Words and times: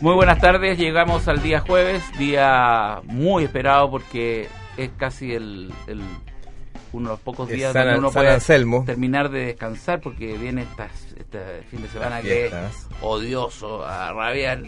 Muy 0.00 0.14
buenas 0.14 0.38
tardes, 0.38 0.78
llegamos 0.78 1.26
al 1.26 1.42
día 1.42 1.60
jueves, 1.60 2.02
día 2.18 3.00
muy 3.04 3.44
esperado 3.44 3.90
porque 3.90 4.48
es 4.76 4.90
casi 4.96 5.32
el, 5.32 5.72
el 5.86 6.00
uno 6.92 7.08
de 7.08 7.12
los 7.14 7.20
pocos 7.20 7.48
días 7.48 7.74
donde 7.74 7.98
uno 7.98 8.10
puede 8.10 8.38
terminar 8.84 9.30
de 9.30 9.46
descansar 9.46 10.00
porque 10.00 10.36
viene 10.38 10.66
este 11.16 11.62
fin 11.70 11.82
de 11.82 11.88
semana 11.88 12.20
que 12.22 12.46
es 12.46 12.88
odioso 13.00 13.84
a 13.84 14.12
rabiar. 14.12 14.62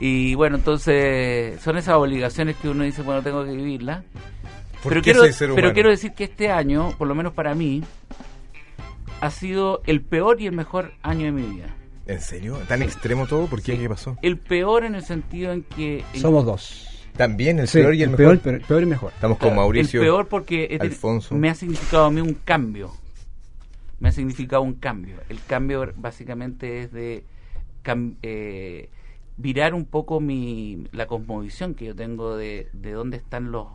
Y 0.00 0.34
bueno, 0.34 0.56
entonces 0.56 1.60
son 1.60 1.76
esas 1.76 1.94
obligaciones 1.96 2.56
que 2.56 2.68
uno 2.68 2.84
dice, 2.84 3.02
bueno, 3.02 3.22
tengo 3.22 3.44
que 3.44 3.52
vivirlas. 3.52 4.04
Pero, 4.84 5.02
quiero, 5.02 5.22
pero 5.54 5.72
quiero 5.72 5.90
decir 5.90 6.12
que 6.12 6.24
este 6.24 6.50
año, 6.50 6.92
por 6.96 7.08
lo 7.08 7.14
menos 7.14 7.32
para 7.32 7.54
mí, 7.54 7.82
ha 9.20 9.30
sido 9.30 9.82
el 9.86 10.02
peor 10.02 10.40
y 10.40 10.46
el 10.46 10.52
mejor 10.52 10.92
año 11.02 11.26
de 11.26 11.32
mi 11.32 11.42
vida. 11.42 11.74
¿En 12.06 12.20
serio? 12.20 12.58
¿Tan 12.68 12.82
extremo 12.82 13.26
todo? 13.26 13.46
¿Por 13.46 13.62
qué? 13.62 13.78
¿Qué 13.78 13.88
pasó? 13.88 14.16
El 14.22 14.38
peor 14.38 14.84
en 14.84 14.94
el 14.94 15.04
sentido 15.04 15.52
en 15.52 15.62
que... 15.62 16.04
Somos 16.14 16.44
dos. 16.44 16.88
También 17.16 17.58
el 17.58 17.68
peor 17.68 17.94
y 17.94 18.02
el, 18.02 18.10
mejor. 18.10 18.38
Peor, 18.38 18.62
peor 18.62 18.82
y 18.82 18.86
mejor. 18.86 19.12
Estamos 19.12 19.38
con 19.38 19.56
Mauricio. 19.56 20.00
El 20.00 20.06
peor 20.06 20.28
porque 20.28 20.78
Alfonso. 20.80 21.34
me 21.34 21.50
ha 21.50 21.54
significado 21.54 22.06
a 22.06 22.10
mí 22.10 22.20
un 22.20 22.34
cambio. 22.34 22.92
Me 23.98 24.08
ha 24.08 24.12
significado 24.12 24.62
un 24.62 24.74
cambio. 24.74 25.16
El 25.28 25.42
cambio 25.42 25.92
básicamente 25.96 26.82
es 26.82 26.92
de 26.92 27.24
eh, 28.22 28.88
virar 29.36 29.74
un 29.74 29.84
poco 29.84 30.20
mi 30.20 30.86
la 30.92 31.06
cosmovisión 31.06 31.74
que 31.74 31.86
yo 31.86 31.96
tengo 31.96 32.36
de, 32.36 32.68
de 32.72 32.92
dónde 32.92 33.16
están 33.16 33.50
los 33.50 33.66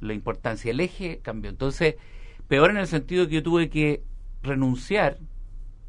la 0.00 0.12
importancia. 0.14 0.70
El 0.70 0.80
eje 0.80 1.20
cambió. 1.22 1.50
Entonces, 1.50 1.96
peor 2.48 2.70
en 2.70 2.78
el 2.78 2.86
sentido 2.86 3.26
que 3.26 3.36
yo 3.36 3.42
tuve 3.42 3.68
que 3.68 4.02
renunciar, 4.42 5.18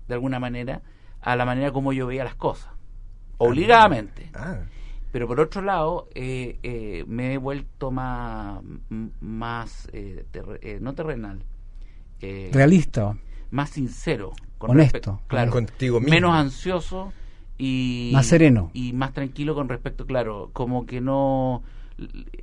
de 0.08 0.14
alguna 0.14 0.40
manera, 0.40 0.82
a 1.22 1.36
la 1.36 1.46
manera 1.46 1.72
como 1.72 1.94
yo 1.94 2.08
veía 2.08 2.24
las 2.24 2.36
cosas, 2.36 2.72
obligadamente. 3.38 4.30
Ah. 4.34 4.60
Pero 5.12 5.28
por 5.28 5.40
otro 5.40 5.62
lado, 5.62 6.10
eh, 6.16 6.60
eh, 6.64 7.06
me 7.08 7.34
he 7.34 7.38
vuelto 7.38 7.92
más, 7.92 8.62
más 9.22 9.88
eh, 9.94 10.78
no 10.82 10.94
terrenal, 10.94 11.44
realista, 12.20 13.18
más 13.52 13.70
sincero, 13.70 14.34
honesto, 14.60 15.22
claro, 15.28 15.52
contigo 15.52 16.02
menos 16.02 16.34
ansioso 16.34 17.14
y 17.58 18.12
más 18.14 18.26
sereno 18.26 18.70
y 18.74 18.94
más 18.94 19.14
tranquilo 19.14 19.56
con 19.56 19.70
respecto, 19.70 20.06
claro, 20.06 20.50
como 20.54 20.86
que 20.86 21.00
no 21.00 21.64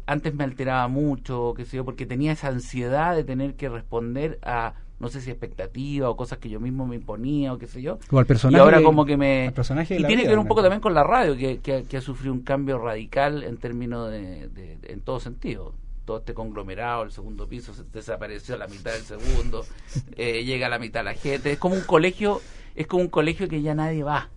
antes 0.06 0.34
me 0.34 0.44
alteraba 0.44 0.88
mucho, 0.88 1.54
qué 1.56 1.64
sé 1.64 1.76
yo, 1.76 1.84
porque 1.84 2.06
tenía 2.06 2.32
esa 2.32 2.48
ansiedad 2.48 3.14
de 3.14 3.24
tener 3.24 3.54
que 3.54 3.68
responder 3.68 4.38
a 4.42 4.74
no 5.00 5.08
sé 5.08 5.20
si 5.20 5.30
expectativa 5.30 6.08
o 6.08 6.16
cosas 6.16 6.38
que 6.38 6.48
yo 6.48 6.60
mismo 6.60 6.86
me 6.86 6.96
imponía 6.96 7.52
o 7.52 7.58
qué 7.58 7.66
sé 7.66 7.82
yo. 7.82 7.98
El 8.12 8.26
personaje. 8.26 8.56
Y 8.56 8.60
ahora 8.60 8.82
como 8.82 9.04
que 9.04 9.16
me... 9.16 9.52
Personaje 9.54 9.98
y 9.98 10.04
tiene 10.04 10.22
que 10.22 10.28
ver 10.28 10.38
un 10.38 10.46
poco 10.46 10.62
también 10.62 10.80
con 10.80 10.94
la 10.94 11.02
radio, 11.02 11.36
que, 11.36 11.58
que, 11.60 11.96
ha 11.96 12.00
sufrido 12.00 12.32
un 12.32 12.42
cambio 12.42 12.78
radical 12.78 13.42
en 13.42 13.56
términos 13.56 14.10
de, 14.10 14.78
en 14.82 15.00
todo 15.00 15.20
sentido. 15.20 15.74
Todo 16.04 16.18
este 16.18 16.34
conglomerado, 16.34 17.02
el 17.02 17.10
segundo 17.10 17.48
piso 17.48 17.72
desapareció 17.92 18.54
a 18.54 18.58
la 18.58 18.66
mitad 18.66 18.92
del 18.92 19.02
segundo, 19.02 19.64
eh, 20.16 20.44
llega 20.44 20.66
a 20.66 20.70
la 20.70 20.78
mitad 20.78 21.04
la 21.04 21.14
gente. 21.14 21.52
Es 21.52 21.58
como 21.58 21.74
un 21.74 21.82
colegio, 21.82 22.40
es 22.74 22.86
como 22.86 23.02
un 23.02 23.08
colegio 23.08 23.48
que 23.48 23.62
ya 23.62 23.74
nadie 23.74 24.02
va 24.04 24.28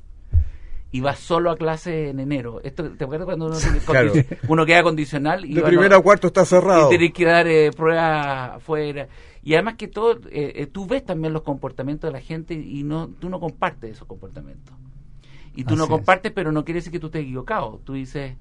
y 0.92 1.02
va 1.02 1.16
solo 1.16 1.52
a 1.52 1.58
clase 1.58 2.10
en 2.10 2.20
enero. 2.20 2.62
Esto, 2.64 2.92
¿Te 2.92 3.04
acuerdas 3.04 3.26
cuando 3.26 3.48
uno, 3.48 3.58
uno 4.48 4.66
queda 4.66 4.84
condicional? 4.84 5.46
Y 5.46 5.54
de 5.54 5.62
primero 5.62 5.96
a 5.96 6.02
cuarto 6.02 6.28
está 6.28 6.46
cerrado. 6.46 6.88
Y 6.88 6.98
tienes 6.98 7.14
que 7.14 7.26
dar 7.26 7.48
eh, 7.48 7.72
pruebas 7.72 8.56
afuera. 8.56 9.08
Y 9.44 9.54
además 9.54 9.76
que 9.76 9.88
todo, 9.88 10.14
eh, 10.30 10.54
eh, 10.56 10.68
tú 10.68 10.86
ves 10.88 11.06
también 11.06 11.34
los 11.34 11.44
comportamientos 11.44 12.08
de 12.10 12.14
la 12.14 12.22
gente 12.22 12.54
y 12.54 12.84
no 12.84 13.08
tú 13.08 13.30
no 13.30 13.40
compartes 13.40 13.92
esos 13.92 14.08
comportamientos. 14.08 14.74
Y 15.56 15.64
tú 15.64 15.76
no 15.76 15.88
compartes, 15.88 16.32
pero 16.32 16.52
no 16.52 16.64
quiere 16.64 16.80
decir 16.80 16.92
que 16.92 17.00
tú 17.00 17.08
estés 17.08 17.24
equivocado. 17.24 17.82
Tú 17.84 17.94
dices... 17.94 18.36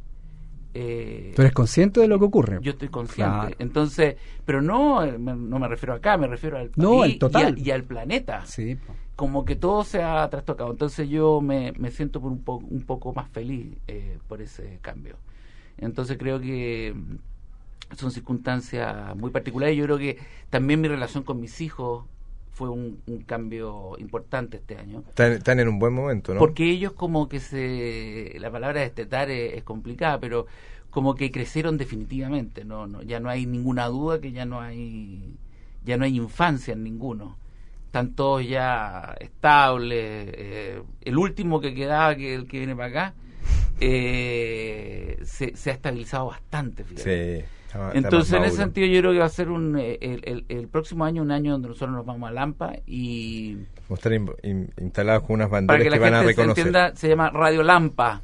Eh, 0.79 1.33
tú 1.35 1.41
eres 1.41 1.55
consciente 1.55 2.01
de 2.01 2.09
lo 2.09 2.19
que 2.19 2.27
ocurre. 2.27 2.59
Yo 2.61 2.73
estoy 2.73 2.89
consciente. 2.89 3.57
Entonces, 3.59 4.17
pero 4.45 4.61
no, 4.61 5.03
eh, 5.03 5.17
no 5.19 5.59
me 5.59 5.69
refiero 5.69 5.95
acá, 5.95 6.19
me 6.19 6.27
refiero 6.27 6.59
al 6.59 6.71
no, 6.77 7.03
total. 7.19 7.59
Y, 7.59 7.71
al, 7.71 7.85
planeta. 7.85 8.45
Sí. 8.45 8.77
Como 9.15 9.47
que 9.47 9.57
todo 9.57 9.85
se 9.85 10.03
ha 10.03 10.29
trastocado. 10.29 10.71
Entonces 10.71 11.09
yo 11.09 11.41
me, 11.41 11.73
me 11.79 11.91
siento 11.91 12.21
por 12.21 12.31
un, 12.31 12.43
poco 12.43 12.67
un 12.67 12.83
poco 12.83 13.15
más 13.15 13.31
feliz 13.31 13.75
por 14.29 14.43
ese 14.43 14.79
cambio. 14.83 15.17
Entonces 15.79 16.19
creo 16.19 16.39
que 16.41 16.95
son 17.97 18.11
circunstancias 18.11 19.17
muy 19.17 19.31
particulares. 19.31 19.77
Yo 19.79 19.85
creo 19.85 19.97
que 19.97 20.19
también 20.51 20.83
mi 20.83 20.89
relación 20.89 21.25
con 21.25 21.41
mis 21.41 21.63
hijos 21.63 22.05
fue 22.57 22.71
un, 22.71 23.03
cambio 23.27 23.97
importante 23.99 24.57
este 24.57 24.79
año. 24.79 25.05
Están, 25.15 25.61
en 25.61 25.69
un 25.69 25.79
buen 25.79 25.93
momento, 25.93 26.33
¿no? 26.33 26.41
Porque 26.41 26.71
ellos 26.71 26.95
como 26.95 27.29
que 27.29 27.39
se... 27.39 28.35
La 28.41 28.51
palabra 28.51 28.81
destetar 28.81 29.31
es, 29.31 29.63
complicada, 29.63 30.19
pero 30.19 30.47
como 30.89 31.15
que 31.15 31.31
crecieron 31.31 31.77
definitivamente, 31.77 32.65
no, 32.65 32.87
no 32.87 33.03
ya 33.03 33.21
no 33.21 33.29
hay 33.29 33.45
ninguna 33.45 33.89
duda 33.89 34.23
que 34.23 34.33
ya 34.33 34.47
no 34.47 34.63
hay 34.63 35.37
ya 35.85 35.99
no 35.99 36.07
hay 36.07 36.17
infancia 36.17 36.73
en 36.73 36.83
ninguno. 36.83 37.37
Están 37.85 38.15
todos 38.15 38.49
ya 38.49 39.15
estables. 39.21 40.31
Eh, 40.33 40.83
el 41.03 41.19
último 41.19 41.61
que 41.61 41.75
quedaba, 41.75 42.17
que 42.17 42.35
el 42.35 42.49
que 42.49 42.59
viene 42.59 42.75
para 42.75 42.89
acá, 42.89 43.15
eh, 43.81 45.19
se, 45.25 45.55
se, 45.55 45.71
ha 45.71 45.75
estabilizado 45.75 46.29
bastante. 46.29 46.85
Fíjate. 46.85 47.43
Sí 47.43 47.47
entonces, 47.95 48.33
en 48.33 48.45
ese 48.45 48.57
sentido, 48.57 48.87
yo 48.87 49.01
creo 49.01 49.13
que 49.13 49.19
va 49.19 49.27
a 49.27 49.31
ser 49.31 49.51
un, 49.51 49.79
eh, 49.79 49.99
el, 50.01 50.45
el, 50.49 50.69
próximo 50.69 51.05
año 51.05 51.23
un 51.23 51.31
año 51.31 51.53
donde 51.53 51.69
nosotros 51.69 51.95
nos 51.95 52.07
vamos 52.07 52.29
a 52.29 52.33
Lampa 52.33 52.75
y... 52.87 53.55
Vamos 53.89 54.05
a 54.05 54.09
estar 54.09 54.13
instalados 54.79 55.23
con 55.25 55.35
unas 55.35 55.51
banderas 55.51 55.93
que, 55.93 55.99
van 55.99 56.15
a 56.15 56.23
reconocer. 56.23 56.55
Se, 56.55 56.69
entienda, 56.69 56.97
se 56.97 57.09
llama 57.09 57.31
Radio 57.31 57.63
Lampa. 57.63 58.23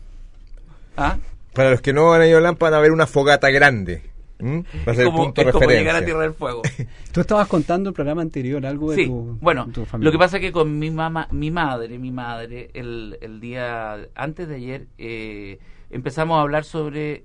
¿Ah? 0.97 1.19
Para 1.53 1.71
los 1.71 1.81
que 1.81 1.93
no 1.93 2.13
han 2.13 2.27
ido 2.27 2.39
a 2.39 2.41
Lampa, 2.41 2.67
van 2.67 2.75
a 2.75 2.81
ver 2.81 2.93
una 2.93 3.07
fogata 3.07 3.51
grande. 3.51 4.13
Va 4.43 4.93
a 4.93 4.95
ser 4.95 5.07
como, 5.07 5.19
el 5.19 5.25
punto 5.27 5.43
es 5.43 5.53
como 5.53 5.71
llegar 5.71 5.97
a 5.97 6.05
Tierra 6.05 6.23
del 6.23 6.35
Fuego. 6.35 6.63
Tú 7.13 7.21
estabas 7.21 7.47
contando 7.47 7.91
el 7.91 7.95
programa 7.95 8.23
anterior 8.23 8.65
algo 8.67 8.91
de 8.91 9.07
tu, 9.07 9.39
bueno, 9.41 9.69
lo 9.99 10.11
que 10.11 10.19
pasa 10.19 10.39
es 10.39 10.41
que 10.41 10.51
con 10.51 10.79
mi 10.79 10.91
mamá, 10.91 11.29
mi 11.31 11.51
madre, 11.51 11.99
mi 11.99 12.11
madre, 12.11 12.71
el, 12.75 13.19
el 13.21 13.41
día 13.41 14.09
antes 14.15 14.49
de 14.49 14.57
ayer 14.57 14.87
eh, 14.99 15.59
empezamos 15.91 16.39
a 16.39 16.41
hablar 16.41 16.65
sobre 16.65 17.25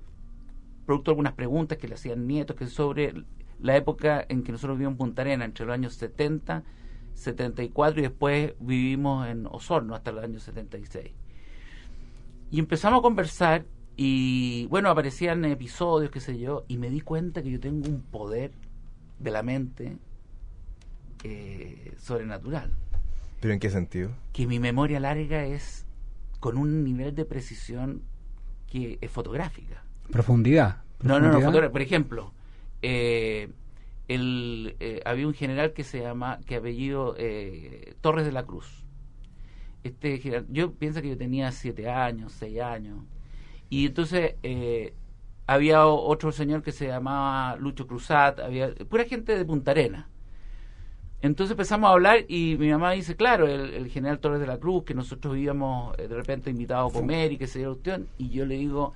producto 0.88 1.10
de 1.10 1.12
algunas 1.12 1.34
preguntas 1.34 1.76
que 1.76 1.86
le 1.86 1.96
hacían 1.96 2.26
nietos, 2.26 2.56
que 2.56 2.66
sobre 2.66 3.12
la 3.60 3.76
época 3.76 4.24
en 4.26 4.42
que 4.42 4.52
nosotros 4.52 4.78
vivimos 4.78 4.94
en 4.94 4.96
Punta 4.96 5.20
Arena, 5.20 5.44
entre 5.44 5.66
los 5.66 5.74
años 5.74 5.92
70, 5.96 6.64
74 7.12 8.00
y 8.00 8.02
después 8.04 8.54
vivimos 8.58 9.28
en 9.28 9.46
Osorno 9.46 9.94
hasta 9.94 10.12
los 10.12 10.24
años 10.24 10.42
76. 10.44 11.12
Y 12.50 12.58
empezamos 12.58 13.00
a 13.00 13.02
conversar 13.02 13.66
y 13.96 14.64
bueno, 14.70 14.88
aparecían 14.88 15.44
episodios, 15.44 16.10
qué 16.10 16.20
sé 16.20 16.38
yo, 16.38 16.64
y 16.68 16.78
me 16.78 16.88
di 16.88 17.02
cuenta 17.02 17.42
que 17.42 17.50
yo 17.50 17.60
tengo 17.60 17.86
un 17.86 18.00
poder 18.00 18.52
de 19.18 19.30
la 19.30 19.42
mente 19.42 19.98
eh, 21.22 21.92
sobrenatural. 21.98 22.72
¿Pero 23.42 23.52
en 23.52 23.60
qué 23.60 23.68
sentido? 23.68 24.12
Que 24.32 24.46
mi 24.46 24.58
memoria 24.58 25.00
larga 25.00 25.44
es 25.44 25.84
con 26.40 26.56
un 26.56 26.82
nivel 26.82 27.14
de 27.14 27.26
precisión 27.26 28.04
que 28.68 28.96
es 29.02 29.10
fotográfica. 29.10 29.84
Profundidad. 30.10 30.82
No, 31.02 31.20
no, 31.20 31.38
no, 31.38 31.70
por 31.70 31.82
ejemplo, 31.82 32.32
eh, 32.82 33.50
el, 34.08 34.76
eh, 34.80 35.00
había 35.04 35.26
un 35.26 35.34
general 35.34 35.72
que 35.72 35.84
se 35.84 36.00
llama, 36.00 36.40
que 36.46 36.56
apellido 36.56 37.14
eh, 37.18 37.94
Torres 38.00 38.24
de 38.24 38.32
la 38.32 38.44
Cruz. 38.44 38.84
Este 39.84 40.18
general, 40.18 40.46
yo 40.48 40.72
pienso 40.72 41.00
que 41.02 41.10
yo 41.10 41.16
tenía 41.16 41.52
siete 41.52 41.88
años, 41.88 42.32
seis 42.32 42.60
años, 42.60 43.04
y 43.70 43.86
entonces 43.86 44.34
había 45.46 45.86
otro 45.86 46.32
señor 46.32 46.62
que 46.62 46.72
se 46.72 46.88
llamaba 46.88 47.56
Lucho 47.56 47.86
Cruzat, 47.86 48.40
había 48.40 48.74
pura 48.74 49.04
gente 49.04 49.36
de 49.36 49.44
Punta 49.44 49.70
Arena. 49.70 50.08
Entonces 51.20 51.52
empezamos 51.52 51.88
a 51.88 51.92
hablar 51.92 52.24
y 52.28 52.56
mi 52.58 52.70
mamá 52.70 52.92
dice, 52.92 53.16
claro, 53.16 53.46
el, 53.48 53.88
general 53.88 54.20
Torres 54.20 54.40
de 54.40 54.46
la 54.46 54.58
Cruz, 54.58 54.84
que 54.84 54.94
nosotros 54.94 55.36
íbamos 55.36 55.96
de 55.96 56.08
repente 56.08 56.50
invitados 56.50 56.92
a 56.92 56.98
comer 56.98 57.32
y 57.32 57.38
que 57.38 57.46
se 57.46 57.60
dio 57.60 57.70
cuestión, 57.70 58.08
y 58.18 58.30
yo 58.30 58.46
le 58.46 58.56
digo, 58.56 58.94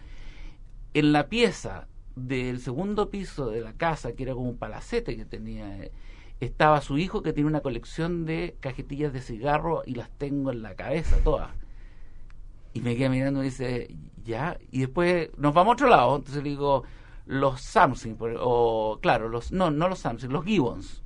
en 0.95 1.13
la 1.13 1.29
pieza 1.29 1.89
del 2.17 2.61
segundo 2.61 3.11
piso 3.11 3.51
de 3.51 3.61
la 3.61 3.73
casa, 3.73 4.13
que 4.13 4.25
era 4.25 4.35
como 4.35 4.51
un 4.51 4.59
palacete 4.59 5.17
que 5.17 5.25
tenía, 5.25 5.85
eh, 5.85 5.93
estaba 6.41 6.81
su 6.81 6.99
hijo 6.99 7.23
que 7.23 7.33
tiene 7.33 7.49
una 7.49 7.61
colección 7.61 8.27
de 8.27 8.57
cajetillas 8.61 9.13
de 9.13 9.23
cigarro 9.23 9.83
y 9.87 9.95
las 9.95 10.11
tengo 10.11 10.51
en 10.51 10.63
la 10.63 10.75
cabeza 10.75 11.17
todas. 11.25 11.51
Y 12.75 12.81
me 12.81 12.97
queda 12.97 13.11
mirando 13.11 13.43
y 13.43 13.47
dice, 13.47 13.95
ya, 14.25 14.59
y 14.71 14.81
después 14.81 15.31
nos 15.37 15.55
vamos 15.55 15.73
a 15.73 15.75
otro 15.75 15.89
lado, 15.89 16.17
entonces 16.17 16.43
le 16.43 16.51
digo, 16.51 16.85
los 17.27 17.61
Samsung, 17.61 18.17
o 18.41 18.99
claro, 19.01 19.29
los 19.29 19.53
no, 19.53 19.71
no 19.71 19.89
los 19.89 20.01
Samsung, 20.01 20.33
los 20.33 20.45
Gibbons. 20.45 21.03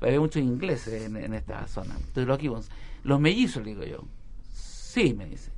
Había 0.00 0.18
muchos 0.18 0.42
ingleses 0.42 1.04
en, 1.04 1.16
en 1.16 1.32
esta 1.32 1.68
zona. 1.68 1.94
Entonces 1.94 2.26
los 2.26 2.38
Gibbons. 2.38 2.70
Los 3.04 3.20
mellizos, 3.20 3.62
le 3.64 3.70
digo 3.70 3.84
yo. 3.84 4.04
Sí, 4.50 5.14
me 5.14 5.26
dice 5.26 5.52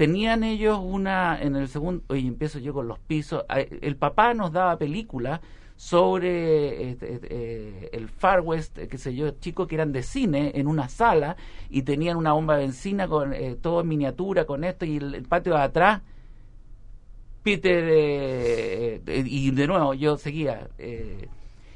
tenían 0.00 0.44
ellos 0.44 0.80
una, 0.82 1.38
en 1.42 1.56
el 1.56 1.68
segundo, 1.68 2.02
oye, 2.08 2.26
empiezo 2.26 2.58
yo 2.58 2.72
con 2.72 2.88
los 2.88 2.98
pisos, 3.00 3.44
el 3.82 3.96
papá 3.96 4.32
nos 4.32 4.50
daba 4.50 4.78
películas 4.78 5.42
sobre 5.76 6.92
este, 6.92 7.12
este, 7.12 7.28
eh, 7.30 7.90
el 7.92 8.08
Far 8.08 8.40
West, 8.40 8.78
qué 8.78 8.96
sé 8.96 9.14
yo, 9.14 9.32
chicos 9.32 9.68
que 9.68 9.74
eran 9.74 9.92
de 9.92 10.02
cine 10.02 10.52
en 10.54 10.68
una 10.68 10.88
sala 10.88 11.36
y 11.68 11.82
tenían 11.82 12.16
una 12.16 12.32
bomba 12.32 12.56
de 12.56 12.62
benzina 12.62 13.08
con 13.08 13.34
todo 13.60 13.82
en 13.82 13.88
miniatura 13.88 14.46
con 14.46 14.64
esto 14.64 14.86
y 14.86 14.96
el, 14.96 15.22
patio 15.24 15.52
de 15.52 15.60
atrás. 15.60 16.00
Peter 17.42 19.02
y 19.06 19.50
de 19.50 19.66
nuevo 19.66 19.92
yo 19.92 20.16
seguía 20.16 20.66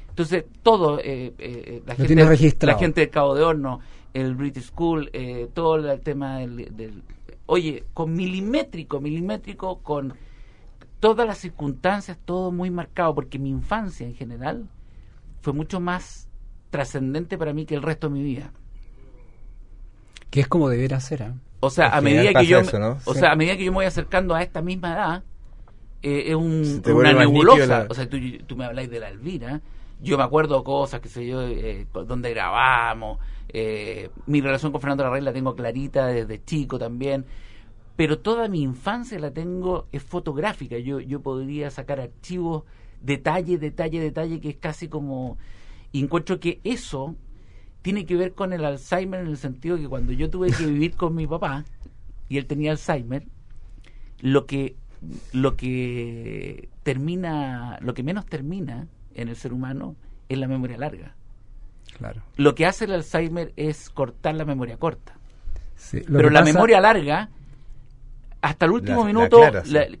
entonces 0.09 0.45
todo 0.63 0.97
la, 0.97 1.95
gente, 1.95 2.65
la 2.65 2.77
gente 2.79 3.01
del 3.01 3.09
Cabo 3.11 3.35
de 3.35 3.43
Horno 3.43 3.81
el 4.15 4.33
British 4.33 4.71
School 4.71 5.11
todo 5.53 5.75
el 5.75 6.01
tema 6.01 6.39
del 6.39 7.03
oye, 7.45 7.83
con 7.93 8.13
milimétrico, 8.13 8.99
milimétrico, 8.99 9.79
con 9.79 10.15
todas 10.99 11.27
las 11.27 11.37
circunstancias, 11.37 12.17
todo 12.23 12.51
muy 12.51 12.71
marcado, 12.71 13.13
porque 13.13 13.39
mi 13.39 13.49
infancia 13.49 14.05
en 14.05 14.15
general 14.15 14.67
fue 15.41 15.53
mucho 15.53 15.79
más 15.79 16.27
trascendente 16.69 17.37
para 17.37 17.53
mí 17.53 17.65
que 17.65 17.75
el 17.75 17.83
resto 17.83 18.09
de 18.09 18.13
mi 18.13 18.23
vida. 18.23 18.51
Que 20.29 20.41
es 20.41 20.47
como 20.47 20.69
deber 20.69 20.99
ser, 21.01 21.21
¿eh? 21.21 21.33
O 21.59 21.69
sea, 21.69 21.95
a 21.95 22.01
medida 22.01 22.33
que 22.33 22.45
yo, 22.45 22.59
o 23.05 23.13
sea, 23.13 23.31
a 23.31 23.35
medida 23.35 23.57
que 23.57 23.65
yo 23.65 23.71
me 23.71 23.77
voy 23.77 23.85
acercando 23.85 24.35
a 24.35 24.43
esta 24.43 24.61
misma 24.61 24.93
edad, 24.93 25.23
eh, 26.03 26.25
es 26.27 26.35
un, 26.35 26.83
una 26.85 27.13
nebulosa. 27.13 27.87
O 27.89 27.93
sea, 27.93 28.07
tú, 28.07 28.17
tú, 28.45 28.55
me 28.55 28.65
habláis 28.65 28.89
de 28.91 28.99
la 28.99 29.09
Elvira, 29.09 29.61
yo 30.01 30.17
me 30.17 30.23
acuerdo 30.23 30.63
cosas, 30.63 30.99
que 30.99 31.09
sé 31.09 31.25
yo, 31.25 31.41
eh, 31.41 31.87
donde 32.05 32.29
grabamos, 32.31 33.19
eh, 33.57 34.09
mi 34.25 34.41
relación 34.41 34.73
con 34.73 34.81
Fernando 34.81 35.05
Larraín 35.05 35.23
la 35.23 35.31
tengo 35.31 35.55
clarita 35.55 36.07
desde 36.07 36.43
chico 36.43 36.77
también, 36.77 37.23
pero 37.95 38.19
toda 38.19 38.49
mi 38.49 38.61
infancia 38.61 39.17
la 39.17 39.31
tengo, 39.31 39.87
es 39.93 40.03
fotográfica, 40.03 40.77
yo, 40.77 40.99
yo 40.99 41.21
podría 41.21 41.71
sacar 41.71 42.01
archivos, 42.01 42.65
detalle, 42.99 43.57
detalle, 43.57 44.01
detalle, 44.01 44.41
que 44.41 44.49
es 44.49 44.57
casi 44.57 44.89
como... 44.89 45.37
Y 45.93 46.03
encuentro 46.03 46.41
que 46.41 46.59
eso 46.65 47.15
tiene 47.81 48.05
que 48.05 48.17
ver 48.17 48.33
con 48.33 48.51
el 48.51 48.65
Alzheimer 48.65 49.21
en 49.21 49.27
el 49.27 49.37
sentido 49.37 49.77
que 49.77 49.87
cuando 49.87 50.11
yo 50.11 50.29
tuve 50.29 50.51
que 50.51 50.65
vivir 50.65 50.97
con 50.97 51.15
mi 51.15 51.25
papá 51.25 51.63
y 52.27 52.37
él 52.37 52.47
tenía 52.47 52.71
Alzheimer, 52.71 53.25
lo 54.19 54.45
que 54.45 54.75
lo 55.31 55.55
que 55.55 56.67
termina, 56.83 57.79
lo 57.79 57.93
que 57.93 58.03
menos 58.03 58.25
termina 58.25 58.89
en 59.13 59.29
el 59.29 59.37
ser 59.37 59.53
humano 59.53 59.95
es 60.27 60.37
la 60.37 60.49
memoria 60.49 60.77
larga. 60.77 61.15
Claro. 61.97 62.21
Lo 62.35 62.55
que 62.55 62.65
hace 62.65 62.85
el 62.85 62.93
Alzheimer 62.93 63.53
es 63.55 63.89
cortar 63.89 64.35
la 64.35 64.45
memoria 64.45 64.77
corta. 64.77 65.13
Pero 65.91 66.29
la 66.29 66.41
memoria 66.41 66.81
larga, 66.81 67.29
hasta 68.41 68.65
el 68.65 68.71
último 68.71 69.05
minuto, 69.05 69.39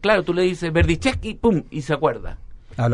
claro, 0.01 0.23
tú 0.23 0.33
le 0.33 0.43
dices 0.43 0.71
Verdichesky, 0.71 1.35
pum, 1.35 1.63
y 1.69 1.81
se 1.81 1.93
acuerda. 1.93 2.37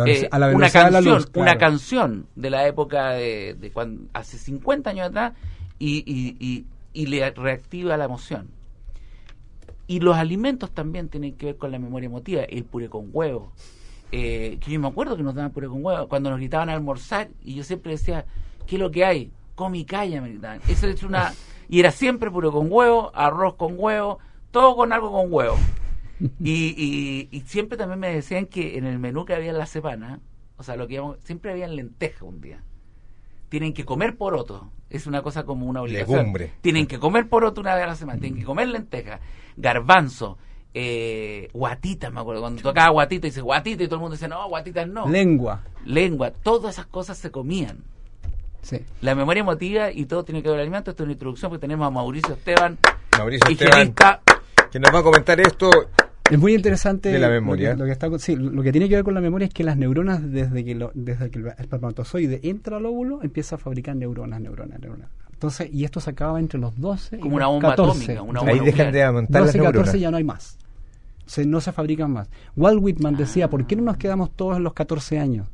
Eh, 0.06 0.30
una 0.54 0.70
canción, 0.70 1.26
una 1.34 1.58
canción 1.58 2.28
de 2.36 2.52
la 2.52 2.68
época 2.68 3.14
de, 3.14 3.72
cuando 3.74 4.04
hace 4.14 4.38
50 4.38 4.92
años 4.92 5.08
atrás 5.08 5.34
y, 5.80 6.04
y, 6.06 6.66
y, 6.94 7.06
le 7.08 7.32
reactiva 7.32 7.98
la 7.98 8.06
emoción. 8.06 8.50
Y 9.88 10.00
los 10.00 10.16
alimentos 10.16 10.70
también 10.72 11.10
tienen 11.10 11.34
que 11.34 11.48
ver 11.48 11.58
con 11.58 11.72
la 11.72 11.80
memoria 11.80 12.06
emotiva, 12.06 12.44
el 12.44 12.64
puré 12.64 12.90
con 12.90 13.10
huevo, 13.12 13.52
eh, 14.12 14.58
que 14.64 14.72
yo 14.72 14.80
me 14.80 14.88
acuerdo 14.88 15.18
que 15.18 15.24
nos 15.24 15.34
daban 15.34 15.52
puré 15.52 15.68
con 15.68 15.84
huevo, 15.84 16.08
cuando 16.08 16.30
nos 16.30 16.38
gritaban 16.38 16.70
a 16.70 16.74
almorzar, 16.74 17.30
y 17.44 17.56
yo 17.56 17.64
siempre 17.64 17.94
decía, 17.94 18.26
¿qué 18.66 18.76
es 18.76 18.82
lo 18.82 18.92
que 18.92 19.06
hay? 19.06 19.32
Come 19.56 19.80
y 19.80 19.86
calla, 19.86 20.22
me 20.22 20.30
gritaban. 20.30 20.62
Eso 20.68 20.88
es 20.88 21.04
una... 21.04 21.34
Y 21.70 21.80
era 21.80 21.92
siempre 21.92 22.30
puré 22.30 22.50
con 22.52 22.68
huevo, 22.70 23.12
arroz 23.14 23.56
con 23.56 23.76
huevo, 23.78 24.20
todo 24.52 24.76
con 24.76 24.92
algo 24.92 25.12
con 25.12 25.32
huevo. 25.32 25.58
Y, 26.40 27.28
y, 27.32 27.40
siempre 27.48 27.78
también 27.78 28.00
me 28.00 28.14
decían 28.14 28.46
que 28.46 28.78
en 28.78 28.86
el 28.86 29.00
menú 29.00 29.26
que 29.26 29.34
había 29.34 29.52
en 29.52 29.58
la 29.58 29.66
semana, 29.66 30.20
o 30.58 30.64
sea, 30.64 30.76
lo 30.76 30.88
que 30.88 31.02
siempre 31.24 31.52
había 31.52 31.68
lenteja 31.68 32.26
un 32.26 32.42
día. 32.42 32.62
Tienen 33.50 33.74
que 33.74 33.86
comer 33.86 34.18
poroto. 34.18 34.70
Es 34.90 35.08
una 35.08 35.22
cosa 35.24 35.46
como 35.46 35.66
una 35.66 35.82
obligación. 35.82 36.34
Tienen 36.62 36.86
que 36.86 37.00
comer 37.00 37.28
poroto 37.28 37.62
una 37.62 37.74
vez 37.74 37.86
a 37.86 37.88
la 37.88 37.96
semana. 37.96 38.20
Tienen 38.20 38.40
que 38.40 38.46
comer 38.46 38.68
lenteja, 38.68 39.20
garbanzo, 39.58 40.38
eh, 40.74 41.50
guatita, 41.54 42.12
me 42.12 42.22
acuerdo, 42.22 42.42
cuando 42.42 42.62
tocaba 42.62 42.90
guatita, 42.90 43.28
dice 43.28 43.42
guatita 43.42 43.84
y 43.84 43.88
todo 43.88 43.96
el 43.96 44.02
mundo 44.02 44.16
dice, 44.16 44.28
no, 44.28 44.48
guatitas 44.48 44.88
no. 44.88 45.08
Lengua. 45.08 45.64
Lengua, 45.86 46.32
todas 46.32 46.76
esas 46.76 46.86
cosas 46.86 47.18
se 47.18 47.32
comían. 47.32 47.84
Sí. 48.62 48.80
La 49.02 49.16
memoria 49.16 49.42
emotiva 49.42 49.92
y 49.92 50.06
todo 50.06 50.24
tiene 50.24 50.42
que 50.42 50.50
ver 50.50 50.54
con 50.54 50.60
el 50.60 50.64
alimento. 50.64 50.92
Esto 50.92 51.04
es 51.04 51.06
una 51.06 51.14
introducción 51.14 51.50
porque 51.50 51.62
tenemos 51.62 51.88
a 51.88 51.90
Mauricio 51.90 52.34
Esteban, 52.34 52.78
Mauricio 53.18 53.50
Esteban, 53.50 53.94
que 54.72 54.80
nos 54.80 54.94
va 54.94 55.00
a 55.00 55.04
comentar 55.04 55.40
esto. 55.40 55.70
Es 56.30 56.40
muy 56.40 56.54
interesante 56.54 57.10
de 57.10 57.20
la 57.20 57.28
memoria. 57.28 57.76
Lo 57.76 57.86
que, 57.86 57.92
está, 57.92 58.08
sí, 58.18 58.36
lo 58.36 58.64
que 58.64 58.72
tiene 58.72 58.88
que 58.88 58.96
ver 58.96 59.04
con 59.04 59.14
la 59.14 59.20
memoria 59.20 59.48
es 59.48 59.54
que 59.54 59.66
las 59.66 59.76
neuronas, 59.76 60.32
desde 60.32 60.64
que, 60.64 60.76
lo, 60.76 60.92
desde 60.94 61.30
que 61.30 61.40
el 61.40 61.48
espermatozoide 61.48 62.40
entra 62.44 62.78
al 62.78 62.86
óvulo, 62.86 63.22
empieza 63.22 63.56
a 63.56 63.58
fabricar 63.58 63.98
neuronas, 63.98 64.40
neuronas, 64.40 64.80
neuronas. 64.80 65.10
Entonces, 65.34 65.70
y 65.74 65.84
esto 65.84 66.00
se 66.00 66.12
acaba 66.12 66.40
entre 66.40 66.60
los 66.60 66.80
12 66.80 67.20
Como 67.20 67.34
y 67.34 67.36
una 67.36 67.48
bomba 67.48 67.70
14. 67.72 67.92
atómica. 67.92 68.22
Una 68.22 68.40
bomba 68.42 68.54
Ahí 68.54 68.60
dejan 68.60 68.92
de 68.94 69.04
aumentar 69.04 69.44
12 69.44 69.58
y 69.58 69.62
14 69.62 70.00
ya 70.00 70.12
no 70.12 70.18
hay 70.18 70.24
más 70.24 70.58
no 71.46 71.62
se 71.62 71.72
fabrican 71.72 72.12
más. 72.12 72.30
Walt 72.56 72.80
Whitman 72.82 73.16
decía, 73.16 73.50
¿por 73.50 73.66
qué 73.66 73.76
no 73.76 73.84
nos 73.84 73.98
quedamos 73.98 74.32
todos 74.32 74.58
en 74.58 74.64
los 74.64 74.74
14 74.74 75.20
años? 75.20 75.48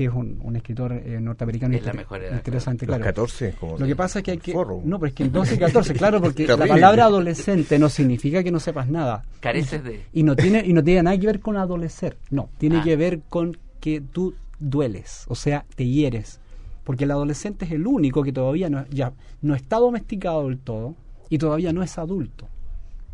Que 0.00 0.06
es 0.06 0.14
un, 0.14 0.56
escritor 0.56 0.94
eh, 0.94 1.20
norteamericano 1.20 1.76
es 1.76 1.84
la 1.84 1.92
mejor 1.92 2.22
edad, 2.24 2.34
interesante, 2.34 2.86
claro. 2.86 3.04
14, 3.04 3.54
como 3.60 3.76
Lo 3.76 3.84
que 3.84 3.94
pasa 3.94 4.20
es 4.20 4.24
que 4.24 4.30
hay 4.30 4.38
que... 4.38 4.54
No, 4.54 4.98
pero 4.98 5.08
es 5.08 5.12
que 5.12 5.28
12 5.28 5.56
y 5.56 5.58
14, 5.58 5.92
claro, 5.92 6.22
porque 6.22 6.46
la 6.56 6.56
palabra 6.56 7.04
adolescente 7.04 7.78
no 7.78 7.90
significa 7.90 8.42
que 8.42 8.50
no 8.50 8.60
sepas 8.60 8.88
nada. 8.88 9.24
Careces 9.40 9.84
de... 9.84 10.06
Y 10.14 10.22
no 10.22 10.34
tiene, 10.36 10.64
y 10.64 10.72
no 10.72 10.82
tiene 10.82 11.02
nada 11.02 11.18
que 11.18 11.26
ver 11.26 11.40
con 11.40 11.58
adolecer, 11.58 12.16
no, 12.30 12.48
tiene 12.56 12.78
ah. 12.78 12.82
que 12.82 12.96
ver 12.96 13.20
con 13.28 13.58
que 13.78 14.00
tú 14.00 14.32
dueles, 14.58 15.26
o 15.28 15.34
sea, 15.34 15.66
te 15.76 15.86
hieres. 15.86 16.40
Porque 16.82 17.04
el 17.04 17.10
adolescente 17.10 17.66
es 17.66 17.72
el 17.72 17.86
único 17.86 18.22
que 18.22 18.32
todavía 18.32 18.70
no, 18.70 18.86
ya, 18.88 19.12
no 19.42 19.54
está 19.54 19.76
domesticado 19.76 20.48
del 20.48 20.60
todo 20.60 20.94
y 21.28 21.36
todavía 21.36 21.74
no 21.74 21.82
es 21.82 21.98
adulto. 21.98 22.48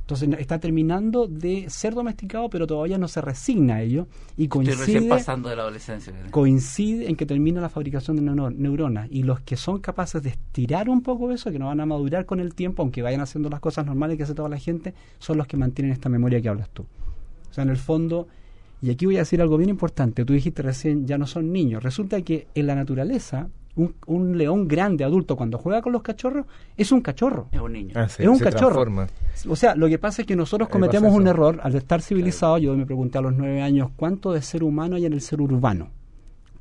Entonces 0.06 0.29
está 0.38 0.61
terminando 0.61 1.26
de 1.26 1.69
ser 1.69 1.93
domesticado, 1.93 2.49
pero 2.49 2.64
todavía 2.64 2.97
no 2.97 3.08
se 3.08 3.20
resigna 3.20 3.75
a 3.75 3.82
ello. 3.82 4.06
Y 4.37 4.47
coincide, 4.47 5.08
pasando 5.08 5.49
de 5.49 5.56
la 5.56 5.62
adolescencia. 5.62 6.12
Coincide 6.31 7.08
en 7.08 7.17
que 7.17 7.26
termina 7.26 7.61
la 7.61 7.69
fabricación 7.69 8.17
de 8.17 8.23
neuronas. 8.23 9.08
Y 9.11 9.25
los 9.25 9.41
que 9.41 9.56
son 9.56 9.81
capaces 9.81 10.23
de 10.23 10.29
estirar 10.29 10.88
un 10.88 11.03
poco 11.03 11.32
eso, 11.32 11.50
que 11.50 11.58
no 11.58 11.67
van 11.67 11.81
a 11.81 11.87
madurar 11.87 12.25
con 12.25 12.38
el 12.38 12.55
tiempo, 12.55 12.82
aunque 12.82 13.03
vayan 13.03 13.20
haciendo 13.20 13.50
las 13.50 13.58
cosas 13.58 13.85
normales 13.85 14.17
que 14.17 14.23
hace 14.23 14.35
toda 14.35 14.49
la 14.49 14.58
gente, 14.58 14.94
son 15.19 15.38
los 15.38 15.49
que 15.49 15.56
mantienen 15.56 15.91
esta 15.91 16.08
memoria 16.08 16.41
que 16.41 16.49
hablas 16.49 16.70
tú. 16.70 16.85
O 17.50 17.53
sea, 17.53 17.64
en 17.64 17.70
el 17.70 17.76
fondo, 17.76 18.29
y 18.81 18.91
aquí 18.91 19.06
voy 19.06 19.17
a 19.17 19.20
decir 19.20 19.43
algo 19.43 19.56
bien 19.56 19.70
importante, 19.70 20.25
tú 20.25 20.35
dijiste 20.35 20.62
recién, 20.62 21.05
ya 21.05 21.19
no 21.19 21.26
son 21.26 21.50
niños. 21.50 21.82
Resulta 21.82 22.23
que 22.23 22.47
en 22.55 22.69
la 22.69 22.76
naturaleza 22.76 23.49
un, 23.76 24.38
león 24.38 24.67
grande, 24.67 25.05
adulto, 25.05 25.37
cuando 25.37 25.58
juega 25.58 25.82
con 25.82 25.93
los 25.93 26.02
cachorros, 26.02 26.46
es 26.77 26.93
un 26.93 27.01
cachorro. 27.03 27.48
Es 27.53 27.60
un 27.60 27.72
niño. 27.72 27.93
Ah, 27.94 28.05
es 28.05 28.27
un 28.27 28.39
cachorro. 28.39 29.06
O 29.48 29.56
sea, 29.56 29.74
lo 29.74 29.89
que 29.89 29.98
pasa 29.98 30.22
es 30.22 30.29
que 30.29 30.34
nosotros 30.34 30.69
cometemos 30.69 31.15
un 31.15 31.27
error 31.27 31.60
al 31.62 31.74
estar 31.74 32.01
civilizados. 32.01 32.60
Yo 32.60 32.74
me 32.77 32.86
pregunté 32.86 33.19
a 33.19 33.20
los 33.20 33.34
nueve 33.34 33.60
años, 33.60 33.91
¿cuánto 33.96 34.32
de 34.32 34.41
ser 34.43 34.65
humano 34.65 34.96
hay 34.96 35.06
en 35.06 35.12
el 35.12 35.20
ser 35.20 35.41
urbano? 35.41 35.91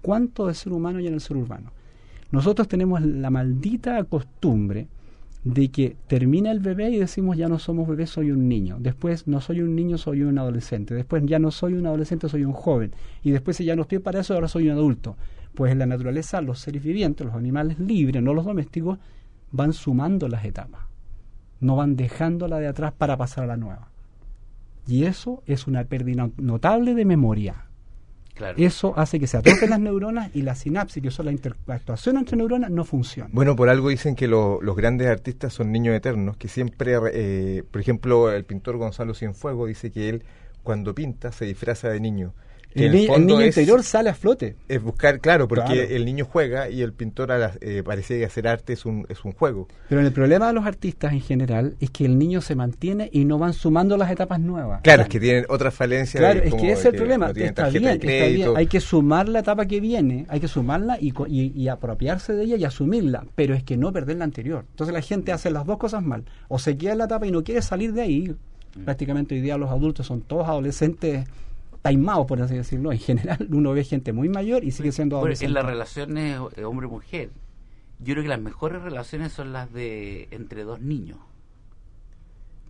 ¿Cuánto 0.01 0.48
de 0.48 0.54
ser 0.54 0.74
humano 0.74 1.00
hay 1.00 1.08
en 1.08 1.13
el 1.13 1.22
ser 1.22 1.38
urbano? 1.38 1.72
Nosotros 2.32 2.68
tenemos 2.68 3.01
la 3.01 3.30
maldita 3.30 4.04
costumbre 4.04 4.88
de 5.46 5.70
que 5.70 5.96
termina 6.08 6.51
el 6.51 6.60
bebé 6.60 6.90
y 6.90 6.98
decimos 6.98 7.38
ya 7.38 7.48
no 7.48 7.60
somos 7.60 7.88
bebés, 7.88 8.10
soy 8.10 8.32
un 8.32 8.50
niño. 8.50 8.78
Después 8.80 9.28
no 9.28 9.40
soy 9.40 9.62
un 9.62 9.75
niño, 9.75 9.98
soy 9.98 10.24
un 10.24 10.38
adolescente. 10.38 10.96
Después 10.96 11.24
ya 11.25 11.40
no 11.40 11.51
soy 11.51 11.74
un 11.74 11.86
adolescente, 11.86 12.28
soy 12.28 12.44
un 12.44 12.54
joven. 12.54 12.92
Y 13.24 13.32
después 13.32 13.56
si 13.56 13.63
ya 13.63 13.75
no 13.75 13.84
estoy 13.84 14.00
para 14.00 14.20
eso, 14.20 14.34
ahora 14.34 14.48
soy 14.48 14.66
un 14.68 14.72
adulto. 14.72 15.16
Pues 15.56 15.72
en 15.72 15.80
la 15.80 15.86
naturaleza 15.86 16.42
los 16.42 16.60
seres 16.60 16.84
vivientes, 16.84 17.26
los 17.26 17.36
animales 17.36 17.80
libres, 17.80 18.22
no 18.22 18.34
los 18.34 18.46
domésticos, 18.46 19.00
van 19.52 19.74
sumando 19.74 20.28
las 20.28 20.46
etapas. 20.46 20.82
No 21.60 21.76
van 21.76 21.96
dejándola 21.96 22.60
de 22.60 22.68
atrás 22.68 22.94
para 22.94 23.18
pasar 23.18 23.46
a 23.46 23.48
la 23.48 23.58
nueva. 23.58 23.90
Y 24.88 25.06
eso 25.06 25.42
es 25.46 25.68
una 25.68 25.84
pérdida 25.86 26.30
notable 26.38 26.94
de 26.94 27.06
memoria. 27.06 27.66
Eso 28.58 28.94
hace 28.98 29.18
que 29.18 29.28
se 29.28 29.38
atrofen 29.38 29.70
las 29.70 29.80
neuronas 29.80 30.30
y 30.36 30.42
la 30.42 30.56
sinapsis, 30.56 31.02
que 31.02 31.10
son 31.10 31.28
la 31.28 31.32
interactuación 31.32 32.18
entre 32.18 32.36
neuronas, 32.36 32.70
no 32.70 32.84
funciona. 32.84 33.30
Bueno, 33.32 33.56
por 33.56 33.70
algo 33.70 33.88
dicen 33.90 34.16
que 34.16 34.28
los 34.28 34.76
grandes 34.76 35.08
artistas 35.08 35.54
son 35.54 35.72
niños 35.72 35.96
eternos, 35.96 36.36
que 36.36 36.50
siempre, 36.50 36.98
eh, 37.14 37.64
por 37.72 37.80
ejemplo, 37.80 38.32
el 38.32 38.44
pintor 38.44 38.76
Gonzalo 38.76 39.14
Cienfuegos 39.14 39.70
dice 39.70 39.90
que 39.90 40.10
él 40.10 40.24
cuando 40.64 40.94
pinta 40.94 41.32
se 41.32 41.46
disfraza 41.46 41.90
de 41.90 42.02
niño 42.02 42.34
el, 42.75 42.91
niño 43.25 43.46
interior 43.46 43.84
sale 43.84 44.10
a 44.10 44.13
flote. 44.13 44.55
Es 44.67 44.82
buscar, 44.82 45.20
claro, 45.20 45.48
porque 45.48 45.96
el 45.96 46.05
niño 46.05 46.25
juega 46.25 46.70
y 46.70 46.82
el 46.82 46.94
pintor 46.94 47.32
eh, 47.62 47.84
parece 47.84 48.20
que 48.20 48.25
hacer 48.25 48.48
arte 48.48 48.74
es 48.74 48.86
un, 48.86 49.05
es 49.10 49.24
un 49.24 49.32
juego. 49.32 49.67
Pero 49.88 50.01
el 50.01 50.12
problema 50.12 50.48
de 50.48 50.53
los 50.53 50.65
artistas 50.65 51.13
en 51.13 51.22
general 51.22 51.75
es 51.79 51.89
que 51.89 52.05
el 52.05 52.17
niño 52.17 52.41
se 52.41 52.55
mantiene 52.55 53.10
y 53.12 53.25
no 53.25 53.38
van 53.39 53.53
sumando 53.53 53.96
las 53.98 54.12
etapas 54.12 54.39
nuevas. 54.39 54.82
Claro, 54.82 55.03
es 55.03 55.10
que 55.10 55.20
tienen 55.20 55.46
otras 55.48 55.74
falencias. 55.74 56.20
Claro, 56.20 56.41
es 56.44 56.53
que 56.53 56.72
ese 56.72 56.74
es 56.74 56.86
el 56.86 56.96
problema. 56.96 57.32
está, 57.36 57.70
bien, 57.70 58.00
Hay 58.55 58.67
que 58.67 58.79
sumar 58.79 59.29
la 59.29 59.39
etapa 59.39 59.65
que 59.65 59.79
viene, 59.79 60.25
hay 60.27 60.39
que 60.39 60.48
sumarla 60.48 60.98
y, 61.00 61.13
y, 61.27 61.67
apropiarse 61.70 62.34
de 62.34 62.44
ella 62.44 62.58
y 62.58 62.65
asumirla, 62.65 63.25
pero 63.36 63.53
es 63.53 63.63
que 63.63 63.77
no 63.77 63.91
perder 63.94 64.17
la 64.17 64.25
anterior. 64.25 64.65
Entonces 64.70 64.94
la 64.94 65.01
gente 65.01 65.32
hace 65.32 65.50
las 65.50 65.65
dos 65.65 65.77
cosas 65.77 66.03
mal. 66.03 66.25
O 66.48 66.60
se 66.60 66.77
queda 66.77 66.91
en 66.91 66.98
la 67.00 67.05
etapa 67.05 67.25
y 67.25 67.32
no 67.32 67.44
quiere 67.44 67.62
salir 67.62 67.94
de 67.94 68.01
ahí. 68.01 68.36
Mm. 68.75 68.84
Prácticamente 68.84 69.36
hoy 69.36 69.41
día 69.41 69.58
los 69.58 69.70
adultos 69.70 70.05
son 70.05 70.22
todos 70.22 70.48
adolescentes 70.48 71.25
taimados, 71.86 72.25
por 72.25 72.42
así 72.42 72.56
decirlo. 72.56 72.92
En 72.92 72.98
general, 72.98 73.48
uno 73.51 73.72
ve 73.72 73.84
gente 73.84 74.12
muy 74.12 74.27
mayor 74.27 74.63
y 74.63 74.72
sigue 74.72 74.92
siendo 74.92 75.18
adolescente. 75.18 75.50
en 75.50 75.54
las 75.54 75.65
relaciones 75.65 76.39
hombre-mujer, 76.63 77.30
yo 78.00 78.15
creo 78.15 78.24
que 78.24 78.30
las 78.30 78.42
mejores 78.42 78.82
relaciones 78.82 79.34
son 79.34 79.54
las 79.54 79.72
de 79.72 80.27
entre 80.32 80.63
dos 80.63 80.82
niños. 80.82 81.20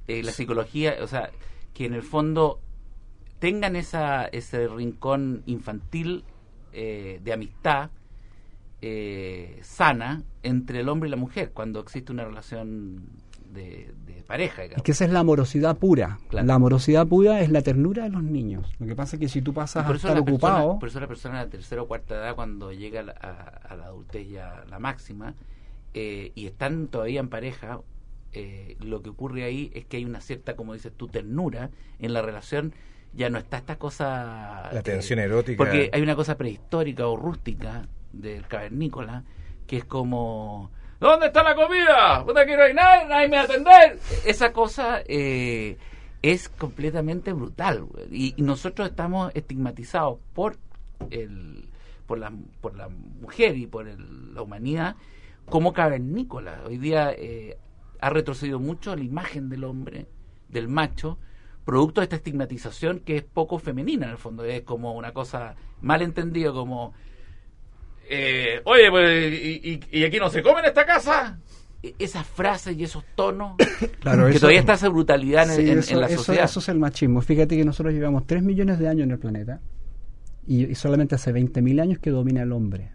Eh, 0.10 0.22
la 0.22 0.34
psicología, 0.34 0.98
o 1.01 1.07
sea, 1.07 1.31
que 1.74 1.86
en 1.86 1.93
el 1.93 2.03
fondo 2.03 2.60
tengan 3.39 3.77
esa, 3.77 4.25
ese 4.25 4.67
rincón 4.67 5.43
infantil 5.45 6.25
eh, 6.74 7.22
de 7.24 7.31
amistad 7.31 7.91
eh, 8.81 9.60
sana 9.63 10.24
entre 10.43 10.81
el 10.81 10.89
hombre 10.89 11.07
y 11.07 11.12
la 11.12 11.15
mujer 11.15 11.51
cuando 11.53 11.79
existe 11.79 12.12
una 12.12 12.25
relación 12.25 13.01
de, 13.55 13.93
pareja. 14.27 14.63
Es 14.63 14.81
que 14.81 14.91
esa 14.91 15.05
es 15.05 15.12
la 15.12 15.19
amorosidad 15.19 15.77
pura. 15.77 16.17
La 16.31 16.55
amorosidad 16.55 17.05
pura 17.05 17.41
es 17.41 17.51
la 17.51 17.62
ternura 17.62 18.03
de 18.03 18.09
los 18.09 18.24
niños. 18.24 18.74
Lo 18.79 18.88
que 18.88 18.95
pasa 18.95 19.17
es 19.17 19.19
que 19.19 19.29
si 19.29 19.41
tú 19.41 19.53
pasas 19.53 19.88
a 19.88 19.93
estar 19.93 20.17
ocupado... 20.17 20.79
por 20.79 20.89
eso 20.89 21.00
la 21.00 21.07
persona 21.07 21.45
de 21.45 21.51
tercera 21.51 21.83
o 21.83 21.88
cuarta 21.88 22.15
edad 22.15 22.35
cuando 22.35 22.71
llega 22.71 23.01
a, 23.01 23.75
la 23.75 23.85
adultez 23.85 24.27
ya 24.27 24.63
la 24.67 24.79
máxima 24.79 25.35
eh, 25.93 26.31
y 26.33 26.47
están 26.47 26.88
todavía 26.88 27.19
en 27.19 27.29
pareja, 27.29 27.81
eh, 28.33 28.77
lo 28.79 29.03
que 29.03 29.12
ocurre 29.12 29.43
ahí 29.43 29.71
es 29.75 29.85
que 29.85 29.97
hay 29.97 30.05
una 30.05 30.21
cierta, 30.21 30.55
como 30.55 30.74
dices 30.74 30.91
tú, 30.97 31.07
ternura 31.07 31.69
en 32.00 32.13
la 32.13 32.24
relación. 32.24 32.74
Ya 33.13 33.29
no 33.29 33.38
está 33.38 33.57
esta 33.57 33.77
cosa... 33.77 34.71
La 34.74 34.81
tensión 34.81 35.19
erótica. 35.19 35.57
Porque 35.57 35.91
hay 35.93 36.01
una 36.01 36.15
cosa 36.15 36.35
prehistórica 36.35 37.07
o 37.07 37.15
rústica 37.15 37.88
del 38.12 38.47
cavernícola 38.47 39.24
que 39.67 39.77
es 39.77 39.85
como 39.85 40.71
¿Dónde 41.00 41.28
está 41.28 41.44
la 41.44 41.56
comida? 41.56 42.24
No 42.25 42.64
hay 42.64 42.74
nadie, 42.74 43.28
me 43.28 43.36
va 43.36 43.42
a 43.42 43.46
atender. 43.46 44.00
Esa 44.25 44.54
cosa 44.54 45.02
eh, 45.06 45.78
es 46.22 46.50
completamente 46.50 47.34
brutal. 47.34 47.88
Y, 48.12 48.34
nosotros 48.38 48.90
estamos 48.90 49.32
estigmatizados 49.36 50.20
por 50.34 50.58
el 51.10 51.70
por 52.06 52.20
la, 52.20 52.32
por 52.62 52.75
la 52.75 52.88
mujer 52.88 53.58
y 53.58 53.66
por 53.66 53.88
la 53.88 54.42
humanidad 54.42 54.96
como 55.50 55.74
cavernícola. 55.74 56.62
Hoy 56.66 56.78
día 56.78 57.12
eh, 57.12 57.58
ha 58.00 58.10
retrocedido 58.10 58.60
mucho 58.60 58.96
la 58.96 59.04
imagen 59.04 59.50
del 59.50 59.64
hombre, 59.64 60.08
del 60.50 60.68
macho, 60.68 61.18
producto 61.66 62.02
de 62.02 62.06
esta 62.06 62.16
estigmatización 62.18 63.00
que 63.00 63.18
es 63.18 63.24
poco 63.24 63.60
femenina 63.60 64.06
en 64.06 64.12
el 64.12 64.18
fondo. 64.18 64.44
Es 64.46 64.62
como 64.62 64.94
una 64.94 65.14
cosa 65.14 65.56
mal 65.82 66.02
entendida, 66.02 66.52
como 66.52 66.94
eh, 68.09 68.62
oye, 68.65 68.89
pues, 68.89 69.33
y, 69.91 70.03
aquí 70.03 70.17
no 70.17 70.29
se 70.29 70.41
come 70.41 70.59
en 70.59 70.65
esta 70.65 70.85
casa? 70.85 71.39
E, 71.81 71.95
esas 72.00 72.25
frases 72.25 72.77
y 72.77 72.83
esos 72.83 73.03
tonos, 73.15 73.55
claro, 74.00 74.27
que 74.27 74.39
todavía 74.39 74.59
está 74.59 74.74
esa 74.74 74.89
brutalidad 74.89 75.43
en, 75.59 75.75
la 75.77 76.09
sociedad. 76.09 76.45
Eso 76.45 76.59
es 76.59 76.69
el 76.69 76.79
machismo. 76.79 77.21
Fíjate 77.21 77.57
que 77.57 77.63
nosotros 77.63 77.93
llevamos 77.93 78.25
3 78.25 78.43
millones 78.43 78.79
de 78.79 78.88
años 78.88 79.03
en 79.03 79.12
el 79.12 79.19
planeta 79.19 79.59
y, 80.47 80.65
y 80.65 80.75
solamente 80.75 81.15
hace 81.15 81.33
20.000 81.33 81.81
años 81.81 82.00
que 82.00 82.09
domina 82.09 82.43
el 82.43 82.51
hombre. 82.51 82.91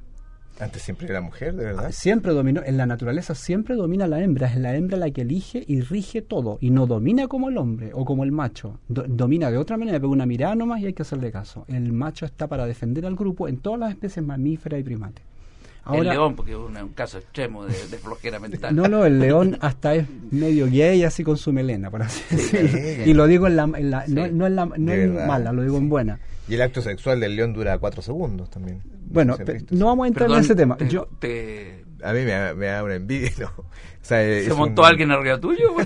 Antes 0.61 0.83
siempre 0.83 1.09
era 1.09 1.23
mujer, 1.23 1.55
de 1.55 1.65
verdad. 1.65 1.91
Siempre 1.91 2.33
dominó, 2.33 2.63
en 2.63 2.77
la 2.77 2.85
naturaleza 2.85 3.35
siempre 3.35 3.77
domina 3.77 4.07
la 4.07 4.21
hembra, 4.21 4.47
es 4.47 4.57
la 4.57 4.77
hembra 4.77 4.99
la 4.99 5.11
que 5.11 5.23
elige 5.23 5.65
y 5.67 5.81
rige 5.81 6.21
todo, 6.21 6.59
y 6.61 6.71
no 6.71 6.87
domina 6.87 7.29
como 7.29 7.49
el 7.49 7.57
hombre 7.57 7.93
o 7.95 8.05
como 8.05 8.25
el 8.25 8.33
macho, 8.33 8.79
domina 8.89 9.51
de 9.51 9.57
otra 9.57 9.79
manera, 9.79 9.99
pega 9.99 10.13
una 10.13 10.27
mirada 10.27 10.55
nomás 10.55 10.81
y 10.81 10.87
hay 10.87 10.93
que 10.93 11.03
hacerle 11.03 11.33
caso. 11.33 11.65
El 11.69 11.93
macho 11.93 12.27
está 12.27 12.47
para 12.47 12.67
defender 12.67 13.07
al 13.07 13.17
grupo 13.17 13.49
en 13.49 13.57
todas 13.59 13.81
las 13.81 13.91
especies 13.91 14.25
mamíferas 14.25 14.81
y 14.81 14.83
primates. 14.83 15.25
el 15.91 16.05
león, 16.05 16.37
porque 16.37 16.53
es 16.53 16.59
un, 16.59 16.89
caso 16.91 17.19
extremo 17.19 17.65
de, 17.65 17.73
flojera 17.73 18.39
mental. 18.39 18.77
No, 18.77 18.87
no, 18.87 19.07
el 19.07 19.19
león 19.19 19.57
hasta 19.63 19.95
es 19.95 20.07
medio 20.31 20.67
gay 20.67 21.03
así 21.05 21.25
con 21.25 21.39
su 21.39 21.55
melena, 21.55 21.91
por 21.91 22.03
así 22.03 22.23
decirlo. 22.37 23.07
Y 23.07 23.15
lo 23.15 23.27
digo 23.27 23.47
en 23.47 23.57
la, 23.57 23.67
no, 23.67 24.29
no, 24.29 24.47
en 24.47 24.57
la, 24.57 24.67
no 24.67 24.93
en 24.93 25.27
mala, 25.27 25.53
lo 25.53 25.63
digo 25.63 25.79
en 25.79 25.89
buena. 25.89 26.21
Y 26.51 26.55
el 26.55 26.63
acto 26.63 26.83
sexual 26.83 27.21
del 27.21 27.37
león 27.37 27.53
dura 27.53 27.79
cuatro 27.79 28.03
segundos 28.03 28.51
también. 28.51 28.83
Bueno, 29.07 29.37
no 29.71 29.87
vamos 29.87 30.05
a 30.05 30.09
entrar 30.09 30.31
en 30.31 30.39
ese 30.39 30.57
tema. 30.57 30.77
Yo, 30.89 31.09
A 32.03 32.13
mí 32.13 32.21
me, 32.21 32.67
da 32.67 32.83
una 32.83 32.97
envidia, 32.97 33.31
¿no? 33.39 33.65
¿Se 34.01 34.53
montó 34.57 34.85
alguien 34.85 35.13
arriba 35.13 35.39
tuyo? 35.39 35.71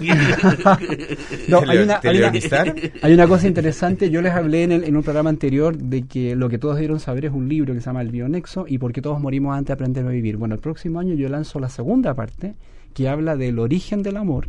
no, 1.49 1.61
hay 1.69 1.79
una, 1.79 2.01
hay, 2.03 3.13
una, 3.13 3.27
cosa 3.27 3.47
interesante. 3.47 4.09
Yo 4.09 4.23
les 4.23 4.33
hablé 4.33 4.63
en, 4.63 4.73
en, 4.73 4.97
un 4.97 5.03
programa 5.03 5.29
anterior 5.29 5.77
de 5.77 6.07
que 6.07 6.35
lo 6.35 6.49
que 6.49 6.59
todos 6.59 6.79
dieron 6.79 6.99
saber 6.99 7.27
es 7.27 7.33
un 7.33 7.47
libro 7.49 7.75
que 7.75 7.81
se 7.81 7.87
llama 7.87 8.01
El 8.01 8.11
Bionexo 8.11 8.65
y 8.67 8.79
por 8.79 8.93
qué 8.93 9.03
todos 9.03 9.21
morimos 9.21 9.55
antes 9.55 9.69
de 9.69 9.73
aprender 9.75 10.07
a 10.07 10.11
vivir. 10.11 10.39
Bueno, 10.39 10.55
el 10.55 10.61
próximo 10.61 10.99
año 10.99 11.15
yo 11.15 11.29
lanzo 11.29 11.61
la 11.61 11.69
segunda 11.69 12.15
parte 12.15 12.55
que 12.95 13.09
habla 13.09 13.37
del 13.37 13.59
origen 13.59 14.03
del 14.03 14.17
amor 14.17 14.49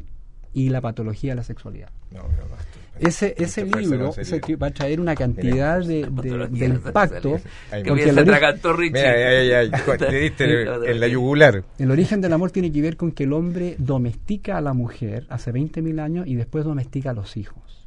y 0.54 0.70
la 0.70 0.80
patología 0.80 1.32
de 1.32 1.36
la 1.36 1.44
sexualidad. 1.44 1.90
No, 2.12 2.22
no, 2.22 2.28
ese, 3.00 3.36
ese 3.38 3.66
libro 3.66 4.14
va 4.62 4.68
a 4.68 4.72
traer 4.72 5.00
una 5.00 5.16
cantidad 5.16 5.80
de, 5.80 6.08
de, 6.50 6.66
impacto. 6.66 7.40
Porque 7.88 8.10
el 8.10 8.18
en 10.86 11.00
la 11.00 11.08
yugular. 11.08 11.64
El 11.78 11.92
origen 11.92 12.22
del 12.22 12.34
amor 12.34 12.52
tiene 12.52 12.72
que 12.72 12.82
ver 12.82 12.98
con 12.98 13.12
que 13.12 13.24
el 13.24 13.34
hombre 13.34 13.76
domestica 13.78 14.58
a 14.58 14.62
la 14.62 14.74
mujer 14.74 15.26
hace 15.30 15.52
20.000 15.52 16.00
años 16.00 16.28
y 16.28 16.36
después 16.36 16.66
domestica 16.66 17.12
a 17.12 17.14
los 17.14 17.38
hijos 17.38 17.85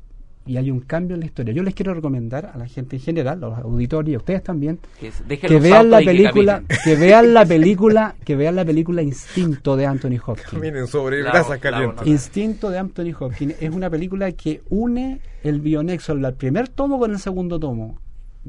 y 0.49 0.57
hay 0.57 0.71
un 0.71 0.81
cambio 0.81 1.15
en 1.15 1.21
la 1.21 1.27
historia. 1.27 1.53
Yo 1.53 1.63
les 1.63 1.75
quiero 1.75 1.93
recomendar 1.93 2.51
a 2.55 2.57
la 2.57 2.67
gente 2.67 2.97
en 2.97 3.03
general, 3.03 3.45
a 3.45 3.49
los 3.49 3.59
auditores 3.59 4.11
y 4.11 4.15
a 4.15 4.17
ustedes 4.17 4.43
también, 4.43 4.79
que, 4.99 5.59
vean 5.59 5.91
la 5.91 5.99
película, 5.99 6.63
que, 6.83 6.97
vean 6.97 7.35
la 7.35 7.45
película, 7.47 8.17
que 8.25 8.35
vean 8.35 8.57
la 8.57 8.65
película 8.65 9.03
Instinto 9.03 9.77
de 9.77 9.85
Anthony 9.85 10.19
Hopkins. 10.25 10.61
Miren 10.61 10.87
sobre 10.87 11.23
brasas 11.23 11.59
calientes. 11.59 12.07
Instinto 12.07 12.71
de 12.71 12.79
Anthony 12.79 13.13
Hopkins 13.19 13.57
es 13.61 13.71
una 13.71 13.91
película 13.91 14.33
que 14.33 14.63
une 14.71 15.21
el 15.45 15.61
bionexo, 15.61 16.15
el 16.15 16.33
primer 16.33 16.69
tomo 16.69 16.99
con 16.99 17.11
el 17.11 17.19
segundo 17.19 17.61
tomo. 17.61 17.99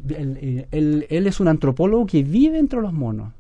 Él, 0.08 1.06
él 1.10 1.28
es 1.28 1.40
un 1.42 1.50
antropólogo 1.50 2.06
que 2.06 2.24
vive 2.24 2.60
entre 2.60 2.80
los 2.80 2.94
monos. 2.94 3.34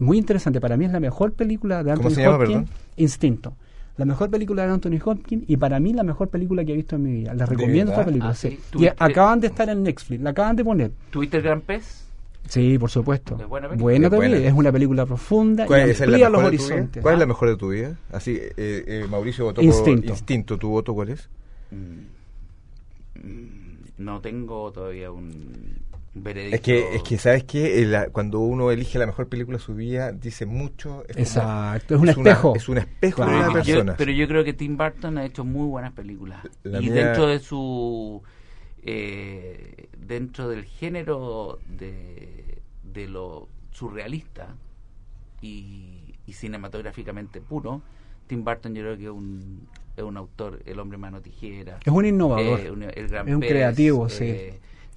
Muy 0.00 0.18
interesante, 0.18 0.60
para 0.60 0.76
mí 0.76 0.86
es 0.86 0.92
la 0.92 0.98
mejor 0.98 1.34
película 1.34 1.84
de 1.84 1.92
Anthony 1.92 2.26
Hopkins, 2.26 2.68
Instinto 2.96 3.54
la 4.00 4.06
mejor 4.06 4.30
película 4.30 4.64
de 4.64 4.72
Anthony 4.72 4.98
Hopkins 5.04 5.44
y 5.46 5.58
para 5.58 5.78
mí 5.78 5.92
la 5.92 6.02
mejor 6.02 6.28
película 6.28 6.64
que 6.64 6.72
he 6.72 6.76
visto 6.76 6.96
en 6.96 7.02
mi 7.02 7.12
vida. 7.12 7.34
Les 7.34 7.46
recomiendo 7.46 7.92
esta 7.92 8.06
película. 8.06 8.34
Ah, 8.34 8.48
y 8.78 8.86
acaban 8.86 9.40
de 9.40 9.48
estar 9.48 9.68
en 9.68 9.82
Netflix, 9.82 10.22
la 10.22 10.30
acaban 10.30 10.56
de 10.56 10.64
poner. 10.64 10.90
¿Twitter 11.10 11.42
Gran 11.42 11.60
Pez? 11.60 12.06
Sí, 12.48 12.78
por 12.78 12.90
supuesto. 12.90 13.36
¿Es 13.38 13.46
buena, 13.46 13.68
buena 13.68 14.08
también, 14.08 14.32
es 14.36 14.54
una 14.54 14.72
película 14.72 15.04
profunda 15.04 15.66
y 15.68 15.90
amplía 15.90 16.30
los 16.30 16.42
horizontes. 16.42 17.02
¿Cuál 17.02 17.14
es 17.14 17.20
la 17.20 17.26
mejor 17.26 17.50
de 17.50 17.56
tu 17.56 17.68
vida? 17.68 17.98
Así, 18.10 18.38
eh, 18.40 18.54
eh, 18.56 19.06
Mauricio 19.10 19.44
votó 19.44 19.60
Instinto. 19.60 20.00
por 20.00 20.10
Instinto. 20.12 20.56
¿Tu 20.56 20.68
voto 20.70 20.94
cuál 20.94 21.10
es? 21.10 21.28
Mm, 21.70 22.06
mm, 23.22 23.48
no 23.98 24.20
tengo 24.22 24.72
todavía 24.72 25.12
un 25.12 25.76
es 26.12 26.60
que, 26.60 26.96
es 26.96 27.02
que 27.04 27.18
¿sabes 27.18 27.44
qué? 27.44 28.08
cuando 28.10 28.40
uno 28.40 28.72
elige 28.72 28.98
la 28.98 29.06
mejor 29.06 29.28
película 29.28 29.58
de 29.58 29.64
su 29.64 29.74
vida, 29.74 30.10
dice 30.10 30.44
mucho. 30.44 31.04
Exacto, 31.08 31.94
es 31.94 32.00
un 32.00 32.08
espejo. 32.08 32.54
es 32.56 32.68
un 32.68 32.78
espejo 32.78 33.24
de 33.24 33.36
una 33.36 33.52
persona. 33.52 33.94
pero 33.96 34.10
yo 34.10 34.26
creo 34.26 34.42
que 34.42 34.52
Tim 34.52 34.76
Burton 34.76 35.18
ha 35.18 35.24
hecho 35.24 35.44
muy 35.44 35.68
buenas 35.68 35.92
películas. 35.92 36.40
y 36.64 36.88
dentro 36.88 37.26
de 37.26 37.38
su. 37.38 38.22
Eh, 38.82 39.88
dentro 39.98 40.48
del 40.48 40.64
género 40.64 41.58
de, 41.68 42.62
de 42.82 43.08
lo 43.08 43.46
surrealista 43.70 44.54
y, 45.42 46.16
y, 46.26 46.32
cinematográficamente 46.32 47.42
puro, 47.42 47.82
Tim 48.26 48.42
Burton 48.42 48.74
yo 48.74 48.82
creo 48.82 48.96
que 48.96 49.04
es 49.04 49.10
un, 49.10 49.68
es 49.98 50.02
un 50.02 50.16
autor, 50.16 50.62
El 50.64 50.80
hombre 50.80 50.96
mano 50.96 51.20
tijera. 51.20 51.78
Es 51.84 51.92
un 51.92 52.06
innovador. 52.06 52.58
Eh, 52.58 52.90
es 52.96 53.34
un 53.34 53.40
creativo, 53.40 54.08
sí 54.08 54.34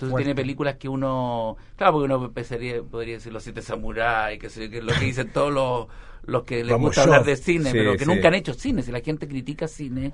entonces 0.06 0.26
tiene 0.26 0.36
películas 0.36 0.76
que 0.76 0.90
uno, 0.90 1.58
claro, 1.76 1.94
porque 1.94 2.06
uno 2.06 2.32
pensaría, 2.32 2.82
podría 2.82 3.16
decir 3.16 3.34
Los 3.34 3.44
Siete 3.44 3.62
Samuráis, 3.62 4.40
que, 4.40 4.70
que 4.70 4.82
lo 4.82 4.94
que 4.94 5.06
dicen 5.06 5.32
todos 5.32 5.54
los, 5.54 5.88
los 6.26 6.44
que 6.44 6.64
les 6.64 6.78
gusta 6.78 7.04
hablar 7.04 7.24
de 7.24 7.36
cine, 7.36 7.72
pero 7.72 7.98
que 7.98 8.06
nunca 8.06 8.28
han 8.28 8.36
hecho 8.36 8.54
cine. 8.54 8.82
Si 8.82 8.92
la 8.92 9.02
gente 9.02 9.28
critica 9.28 9.68
cine 9.68 10.14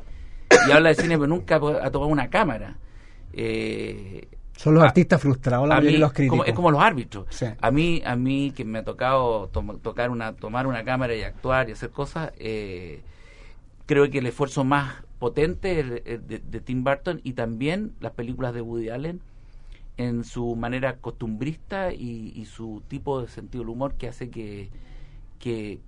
y 0.68 0.72
habla 0.72 0.90
de 0.90 0.96
cine, 0.96 1.18
pero 1.18 1.28
nunca 1.28 1.56
ha 1.56 1.92
tomado 1.92 2.08
una 2.08 2.30
cámara. 2.30 2.78
Eh, 3.34 4.28
son 4.56 4.74
los 4.74 4.84
artistas 4.84 5.22
frustrados 5.22 5.70
la 5.70 5.80
los 5.80 6.12
críticos. 6.12 6.46
es 6.46 6.54
como 6.54 6.70
los 6.70 6.82
árbitros. 6.82 7.26
A 7.62 7.72
mí 7.72 8.02
a 8.06 8.16
mí 8.16 8.52
que 8.52 8.66
me 8.66 8.80
ha 8.80 8.84
tocado 8.84 9.48
tocar 9.48 10.10
una 10.10 10.34
tomar 10.36 10.68
una 10.68 10.84
cámara 10.84 11.16
y 11.16 11.22
actuar 11.22 11.70
y 11.70 11.72
hacer 11.72 11.92
cosas, 11.92 12.34
eh, 12.40 13.02
creo 13.86 14.10
que 14.10 14.18
el 14.18 14.26
esfuerzo 14.26 14.66
más 14.66 15.04
potente 15.18 15.84
de, 15.84 16.62
Tim 16.62 16.84
Burton 16.84 17.22
y 17.24 17.34
también 17.34 17.94
las 18.00 18.12
películas 18.14 18.54
de 18.54 18.62
Woody 18.62 18.90
Allen 18.90 19.22
en 20.00 20.24
su 20.24 20.56
manera 20.56 20.96
costumbrista 20.96 21.92
y, 21.92 22.46
su 22.46 22.82
tipo 22.88 23.22
de 23.22 23.28
sentido 23.28 23.66
del 23.66 23.70
humor 23.70 23.96
que 23.96 24.08
hace 24.08 24.30
que, 24.30 24.70
que, 25.40 25.82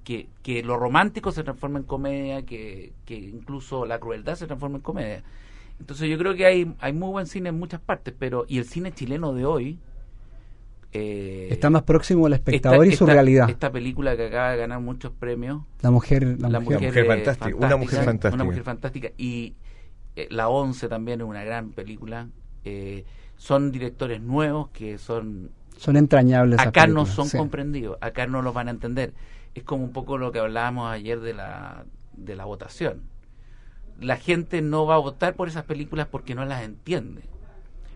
que, 0.44 0.64
lo 0.64 0.76
romántico 0.76 1.32
se 1.32 1.46
transforme 1.46 1.80
en 1.80 1.86
comedia, 1.86 2.46
que, 2.46 2.92
que 3.06 3.16
incluso 3.16 3.86
la 3.86 4.00
crueldad 4.00 4.36
se 4.36 4.48
transforme 4.48 4.78
en 4.78 4.82
comedia. 4.82 5.24
Entonces 5.80 6.10
yo 6.10 6.18
creo 6.18 6.36
que 6.36 6.46
hay, 6.46 6.76
hay 6.80 6.92
muy 6.92 7.10
buen 7.10 7.26
cine 7.26 7.50
en 7.50 7.58
muchas 7.58 7.80
partes, 7.80 8.14
pero 8.20 8.44
y 8.50 8.58
el 8.58 8.66
cine 8.66 8.92
chileno 8.92 9.34
de 9.34 9.46
hoy... 9.46 9.80
Eh, 10.92 11.48
está 11.50 11.70
más 11.70 11.84
próximo 11.84 12.26
al 12.26 12.34
espectador 12.34 12.86
y 12.86 12.92
su 12.92 13.06
realidad. 13.06 13.50
Esta 13.50 13.72
película 13.72 14.18
que 14.18 14.26
acaba 14.26 14.52
de 14.52 14.58
ganar 14.58 14.82
muchos 14.82 15.14
premios. 15.14 15.62
La 15.80 15.90
mujer, 15.90 16.38
la, 16.38 16.60
mujer, 16.60 17.06
fantástica, 17.08 17.56
Una 17.56 17.78
mujer 17.78 18.04
fantástica. 18.04 18.36
Una 18.36 18.44
mujer 18.44 18.64
fantástica. 18.64 19.12
Y 19.18 19.56
eh, 20.18 20.28
La 20.32 20.50
Once 20.50 20.90
también 20.90 21.22
es 21.22 21.28
una 21.28 21.46
gran 21.46 21.70
película. 21.70 22.28
Eh, 22.66 23.06
son 23.42 23.72
directores 23.72 24.22
nuevos 24.22 24.70
que 24.70 25.00
son 25.00 25.50
son 25.76 25.98
entrañables. 25.98 26.60
Acá 26.60 26.86
no 26.86 27.08
son 27.08 27.28
comprendidos, 27.28 27.98
acá 28.00 28.28
no 28.28 28.44
los 28.44 28.54
van 28.54 28.68
a 28.68 28.72
entender. 28.72 29.16
Es 29.56 29.64
como 29.64 29.84
un 29.84 29.92
poco 29.92 30.20
lo 30.20 30.32
que 30.32 30.38
hablábamos 30.38 30.92
ayer 30.92 31.20
de 31.22 31.34
la, 31.34 31.86
de 32.16 32.36
la 32.36 32.46
votación. 32.46 33.02
La 34.00 34.18
gente 34.18 34.62
no 34.62 34.86
va 34.86 34.94
a 34.94 35.00
votar 35.00 35.34
por 35.34 35.48
esas 35.48 35.64
películas 35.66 36.08
porque 36.08 36.36
no 36.36 36.46
las 36.46 36.62
entiende. 36.62 37.24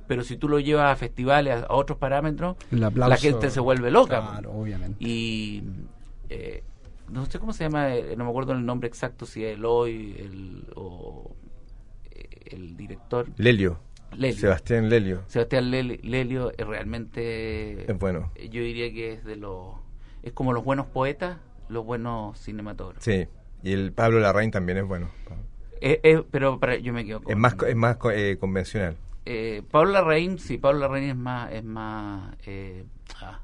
Pero 0.08 0.24
si 0.24 0.36
tú 0.36 0.50
lo 0.50 0.60
llevas 0.60 0.92
a 0.92 0.96
festivales, 0.96 1.64
a, 1.64 1.72
otros 1.76 2.00
parámetros, 2.00 2.58
la 2.72 3.16
gente 3.16 3.52
se 3.52 3.60
vuelve 3.60 3.92
loca. 3.92 4.22
Claro, 4.22 4.52
obviamente. 4.52 4.98
Y 5.00 5.62
eh, 6.30 6.64
no 7.08 7.24
sé 7.28 7.38
cómo 7.38 7.54
se 7.54 7.66
llama, 7.66 7.96
eh, 7.96 8.16
no 8.18 8.24
me 8.24 8.32
acuerdo 8.32 8.54
el 8.54 8.66
nombre 8.66 8.88
exacto, 8.88 9.28
si 9.28 9.46
es 9.46 9.58
Eloy 9.58 10.16
el, 10.18 10.64
o 10.76 11.36
eh, 12.10 12.30
el 12.48 12.76
director. 12.76 13.28
Lelio. 13.38 13.78
Sebastián 14.34 14.90
Lelio. 14.90 15.24
Sebastián 15.28 15.72
Lelio 15.72 16.52
es 16.58 16.68
realmente... 16.68 17.92
Es 17.92 18.00
bueno. 18.00 18.32
Yo 18.36 18.62
diría 18.62 18.92
que 18.92 19.14
es 19.14 19.24
de 19.24 19.36
los... 19.36 19.76
Es 20.24 20.34
como 20.34 20.54
los 20.54 20.64
buenos 20.64 20.88
poetas, 20.88 21.38
los 21.70 21.86
buenos 21.86 22.40
cinematógrafos. 22.40 23.04
Sí, 23.04 23.28
y 23.64 23.74
el 23.74 23.92
Pablo 23.92 24.20
Larraín 24.20 24.52
también 24.52 24.78
es 24.80 24.86
bueno. 24.86 25.10
pero 26.32 26.60
para, 26.60 26.78
yo 26.78 26.94
me 26.94 27.06
quedo 27.06 27.22
Es 27.28 27.38
más, 27.38 27.56
es 27.68 27.76
más 27.76 27.98
eh, 28.14 28.38
convencional. 28.40 28.98
Eh, 29.26 29.64
Pablo 29.72 29.92
Larraín, 29.92 30.40
sí, 30.40 30.58
Pablo 30.58 30.80
Larraín 30.80 31.10
es 31.10 31.16
más... 31.16 31.52
Es 31.52 31.64
más 31.64 32.36
eh, 32.46 32.86
ah, 33.22 33.40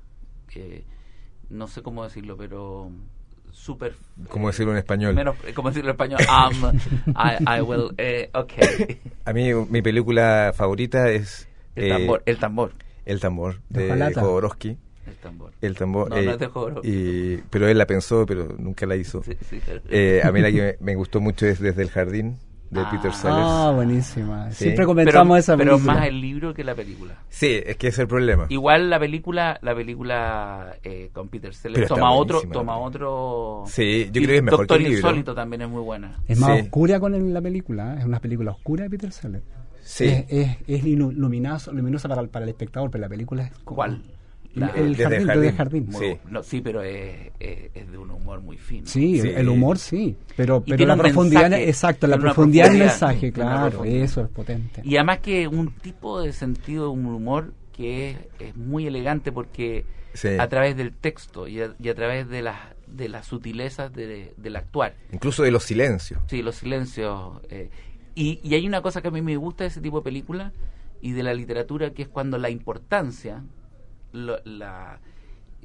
no 1.49 1.67
sé 1.67 1.81
cómo 1.83 2.03
decirlo, 2.03 2.37
pero 2.37 2.91
súper... 3.51 3.93
¿Cómo 4.29 4.47
decirlo 4.47 4.71
en 4.71 4.77
español? 4.77 5.15
Menos, 5.15 5.35
¿Cómo 5.53 5.69
decirlo 5.69 5.91
en 5.91 5.95
español? 5.95 6.19
Um, 6.27 6.79
I, 7.07 7.61
will... 7.61 7.93
Eh, 7.97 8.29
okay. 8.33 8.99
A 9.25 9.33
mí 9.33 9.53
mi 9.69 9.81
película 9.81 10.53
favorita 10.55 11.09
es... 11.09 11.47
El 11.75 11.89
tambor. 11.89 12.23
El 12.25 12.37
tambor, 12.37 12.73
el 13.03 13.19
tambor 13.19 13.61
de 13.69 14.13
Jodorowsky. 14.13 14.77
El 15.07 15.15
tambor. 15.15 15.51
El 15.61 15.75
tambor. 15.75 16.09
No, 16.09 16.21
no 16.21 16.31
es 16.31 16.39
de 16.39 16.47
Jodorowsky. 16.47 16.89
Y, 16.89 17.43
pero 17.49 17.67
él 17.67 17.77
la 17.77 17.87
pensó, 17.87 18.25
pero 18.25 18.55
nunca 18.57 18.85
la 18.85 18.95
hizo. 18.95 19.23
Sí, 19.23 19.37
sí, 19.49 19.61
eh, 19.89 20.21
a 20.23 20.31
mí 20.31 20.41
la 20.41 20.51
que 20.51 20.77
me, 20.79 20.85
me, 20.91 20.95
gustó 20.95 21.21
mucho 21.21 21.45
es 21.45 21.59
Desde 21.59 21.81
el 21.81 21.89
Jardín, 21.89 22.37
de 22.71 22.79
ah, 22.79 22.89
Peter 22.89 23.13
Sellers. 23.13 23.37
Ah, 23.37 23.71
buenísima. 23.75 24.49
Siempre 24.51 24.85
comentamos 24.85 25.37
esa 25.37 25.57
película. 25.57 25.77
Pero 25.77 25.93
más 25.93 26.07
el 26.07 26.21
libro 26.21 26.53
que 26.53 26.63
la 26.63 26.73
película. 26.73 27.15
Sí, 27.29 27.61
es 27.65 27.75
que 27.75 27.89
es 27.89 27.99
el 27.99 28.07
problema. 28.07 28.45
Igual 28.47 28.89
la 28.89 28.97
película, 28.97 29.59
la 29.61 29.75
película 29.75 30.77
eh, 30.81 31.09
con 31.11 31.27
Peter 31.27 31.53
Sellers 31.53 31.89
toma 31.89 32.11
otro, 32.13 32.41
toma 32.51 32.77
otro. 32.77 33.65
Sí, 33.67 34.05
yo 34.05 34.21
creo 34.21 34.27
que 34.27 34.37
es 34.37 34.43
mejor 34.43 34.59
Doctor 34.61 34.77
que 34.77 34.85
el 34.85 34.93
Insólito 34.93 35.35
también 35.35 35.63
es 35.63 35.69
muy 35.69 35.81
buena. 35.81 36.19
Es 36.27 36.39
más 36.39 36.61
oscura 36.61 36.99
con 36.99 37.33
la 37.33 37.41
película, 37.41 37.95
¿eh? 37.95 37.99
es 37.99 38.05
una 38.05 38.19
película 38.19 38.51
oscura 38.51 38.85
de 38.85 38.89
Peter 38.89 39.11
Sellers. 39.11 39.43
Sí. 39.83 40.05
Es, 40.05 40.25
es, 40.29 40.57
es 40.67 40.83
luminosa, 40.85 41.71
luminosa 41.71 42.07
para, 42.07 42.23
para 42.27 42.45
el 42.45 42.49
espectador, 42.49 42.89
pero 42.89 43.01
la 43.01 43.09
película 43.09 43.43
es. 43.43 43.51
¿Cuál? 43.65 44.01
El 44.55 44.95
jardín, 44.97 45.55
jardín. 45.55 45.93
Sí. 45.93 46.17
No, 46.29 46.43
sí, 46.43 46.61
pero 46.61 46.81
es, 46.81 47.31
es, 47.39 47.91
de 47.91 47.97
un 47.97 48.11
humor 48.11 48.41
muy 48.41 48.57
fino. 48.57 48.85
Sí, 48.85 49.19
el 49.19 49.49
humor 49.49 49.77
sí, 49.77 50.15
pero, 50.35 50.63
pero 50.65 50.85
la 50.85 50.95
profundidad, 50.95 51.53
exacto, 51.53 52.07
la 52.07 52.17
profundidad 52.17 52.69
del 52.69 52.79
mensaje, 52.79 53.31
claro, 53.31 53.83
eso 53.85 54.21
es 54.21 54.29
potente. 54.29 54.81
Y 54.83 54.95
además 54.97 55.19
que 55.19 55.47
un 55.47 55.71
tipo 55.71 56.21
de 56.21 56.33
sentido 56.33 56.85
de 56.85 56.89
un 56.91 57.05
humor 57.05 57.53
que 57.71 58.11
es, 58.11 58.17
es 58.39 58.55
muy 58.55 58.87
elegante 58.87 59.31
porque 59.31 59.85
a 60.39 60.47
través 60.47 60.75
del 60.75 60.93
texto 60.93 61.47
y 61.47 61.61
a, 61.61 61.73
y 61.79 61.89
a 61.89 61.95
través 61.95 62.27
de 62.27 62.41
las 62.41 62.57
de 62.87 63.07
las 63.07 63.27
sutilezas 63.27 63.93
de, 63.93 64.33
del 64.35 64.55
actuar. 64.57 64.95
Incluso 65.13 65.43
de 65.43 65.51
los 65.51 65.63
silencios. 65.63 66.21
Sí, 66.27 66.41
los 66.41 66.55
silencios. 66.55 67.39
Eh, 67.49 67.69
y, 68.15 68.41
y 68.43 68.55
hay 68.55 68.67
una 68.67 68.81
cosa 68.81 69.01
que 69.01 69.07
a 69.07 69.11
mí 69.11 69.21
me 69.21 69.37
gusta 69.37 69.63
de 69.63 69.69
ese 69.69 69.79
tipo 69.79 69.99
de 69.99 70.03
película 70.03 70.51
y 71.01 71.13
de 71.13 71.23
la 71.23 71.33
literatura, 71.33 71.91
que 71.91 72.03
es 72.03 72.09
cuando 72.09 72.37
la 72.37 72.49
importancia 72.49 73.43
la, 74.13 74.99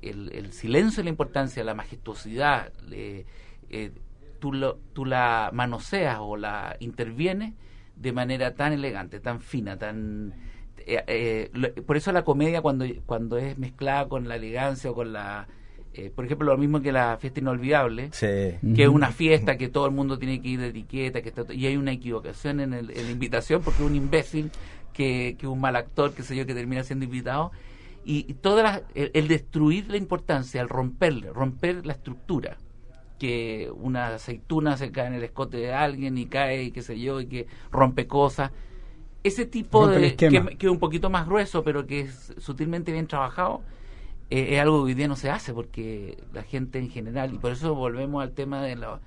el, 0.03 0.53
silencio 0.53 1.01
y 1.01 1.05
la 1.05 1.11
importancia, 1.11 1.65
la 1.65 1.75
majestuosidad, 1.75 2.73
eh, 2.91 3.93
tú, 4.39 4.53
lo, 4.53 4.79
tú 4.93 5.05
la 5.05 5.51
manoseas 5.53 6.19
o 6.21 6.37
la 6.37 6.77
intervienes 6.81 7.55
de 7.97 8.13
manera 8.13 8.55
tan 8.55 8.73
elegante, 8.73 9.21
tan 9.21 9.41
fina, 9.41 9.79
tan... 9.79 10.35
Eh, 10.79 11.03
eh, 11.09 11.83
por 11.85 11.97
eso 11.97 12.13
la 12.13 12.23
comedia 12.23 12.63
cuando, 12.63 12.85
cuando 13.07 13.39
es 13.39 13.59
mezclada 13.59 14.09
con 14.09 14.29
la 14.29 14.37
elegancia 14.37 14.91
o 14.91 14.95
con 14.95 15.13
la... 15.13 15.49
por 16.15 16.27
ejemplo, 16.27 16.47
lo 16.53 16.59
mismo 16.59 16.81
que 16.81 16.93
la 16.93 17.17
fiesta 17.19 17.41
inolvidable, 17.41 18.11
que 18.11 18.83
es 18.83 18.89
una 18.89 19.11
fiesta 19.11 19.57
que 19.57 19.69
todo 19.69 19.87
el 19.87 19.93
mundo 19.93 20.19
tiene 20.19 20.41
que 20.41 20.49
ir 20.49 20.61
de 20.61 20.69
etiqueta, 20.69 21.23
que 21.23 21.31
está, 21.31 21.53
y 21.53 21.67
hay 21.67 21.77
una 21.77 21.93
equivocación 21.93 22.61
en, 22.61 22.75
el, 22.75 22.91
en 22.91 23.05
la 23.05 23.11
invitación 23.11 23.63
porque 23.63 23.83
un 23.83 23.97
imbécil 23.97 24.51
que, 24.93 25.37
que 25.39 25.47
un 25.47 25.61
mal 25.61 25.77
actor, 25.77 26.13
que 26.13 26.23
sé 26.23 26.37
yo, 26.37 26.47
que 26.47 26.55
termina 26.55 26.85
siendo 26.85 27.05
invitado, 27.05 27.51
y, 28.09 28.35
toda 28.35 28.83
el, 28.95 29.27
destruir 29.27 29.91
la 29.91 29.97
importancia, 29.97 30.61
el 30.61 30.69
romperle, 30.69 31.33
romper 31.33 31.85
la 31.85 31.93
estructura, 31.93 32.57
que 33.19 33.69
una 33.75 34.15
aceituna 34.15 34.77
se 34.77 34.93
cae 34.93 35.09
en 35.09 35.15
el 35.15 35.25
escote 35.25 35.57
de 35.57 35.73
alguien 35.73 36.17
y 36.17 36.27
cae 36.27 36.63
y 36.63 36.71
qué 36.71 36.83
sé 36.83 37.01
yo, 37.01 37.21
y 37.21 37.27
que 37.27 37.49
rompe 37.73 38.07
cosas. 38.07 38.53
Ese 39.25 39.45
tipo 39.45 39.89
de... 39.89 40.15
Que, 40.15 40.29
que, 40.29 40.67
es 40.67 40.73
un 40.73 40.79
poquito 40.79 41.11
más 41.11 41.27
grueso, 41.27 41.65
pero 41.65 41.85
que 41.85 42.03
es 42.03 42.33
sutilmente 42.39 42.93
bien 42.93 43.09
trabajado, 43.09 43.63
eh, 44.31 44.55
es 44.55 44.61
algo 44.61 44.85
que 44.85 44.93
hoy 44.93 44.95
día 44.95 45.09
no 45.09 45.17
se 45.17 45.31
hace, 45.31 45.53
porque 45.53 46.17
la 46.33 46.45
gente 46.45 46.79
en 46.79 46.91
general, 46.91 47.35
y 47.35 47.39
por 47.39 47.51
eso 47.51 47.75
volvemos 47.75 48.23
al 48.23 48.35
tema 48.35 48.63
de 48.63 48.77
lo, 48.77 49.01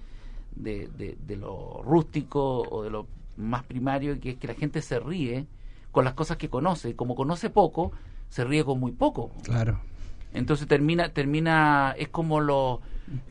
de, 0.57 0.89
de 1.25 1.35
lo 1.37 1.81
rústico 1.83 2.63
o 2.63 2.83
de 2.83 2.89
lo 2.89 3.07
más 3.37 3.63
primario, 3.63 4.19
que 4.19 4.31
es 4.31 4.37
que 4.37 4.47
la 4.47 4.55
gente 4.55 4.81
se 4.81 4.99
ríe 4.99 5.47
con 5.91 6.03
las 6.03 6.15
cosas 6.15 6.35
que 6.35 6.49
conoce, 6.49 6.89
y 6.89 6.93
como 6.95 7.15
conoce 7.15 7.49
poco, 7.49 7.93
se 8.29 8.43
ríe 8.45 8.63
con 8.63 8.79
muy 8.79 8.91
poco. 8.91 9.31
Claro. 9.43 9.79
Entonces 10.33 10.67
termina, 10.67 11.09
termina, 11.09 11.95
es 11.97 12.09
como 12.09 12.39
los, 12.39 12.79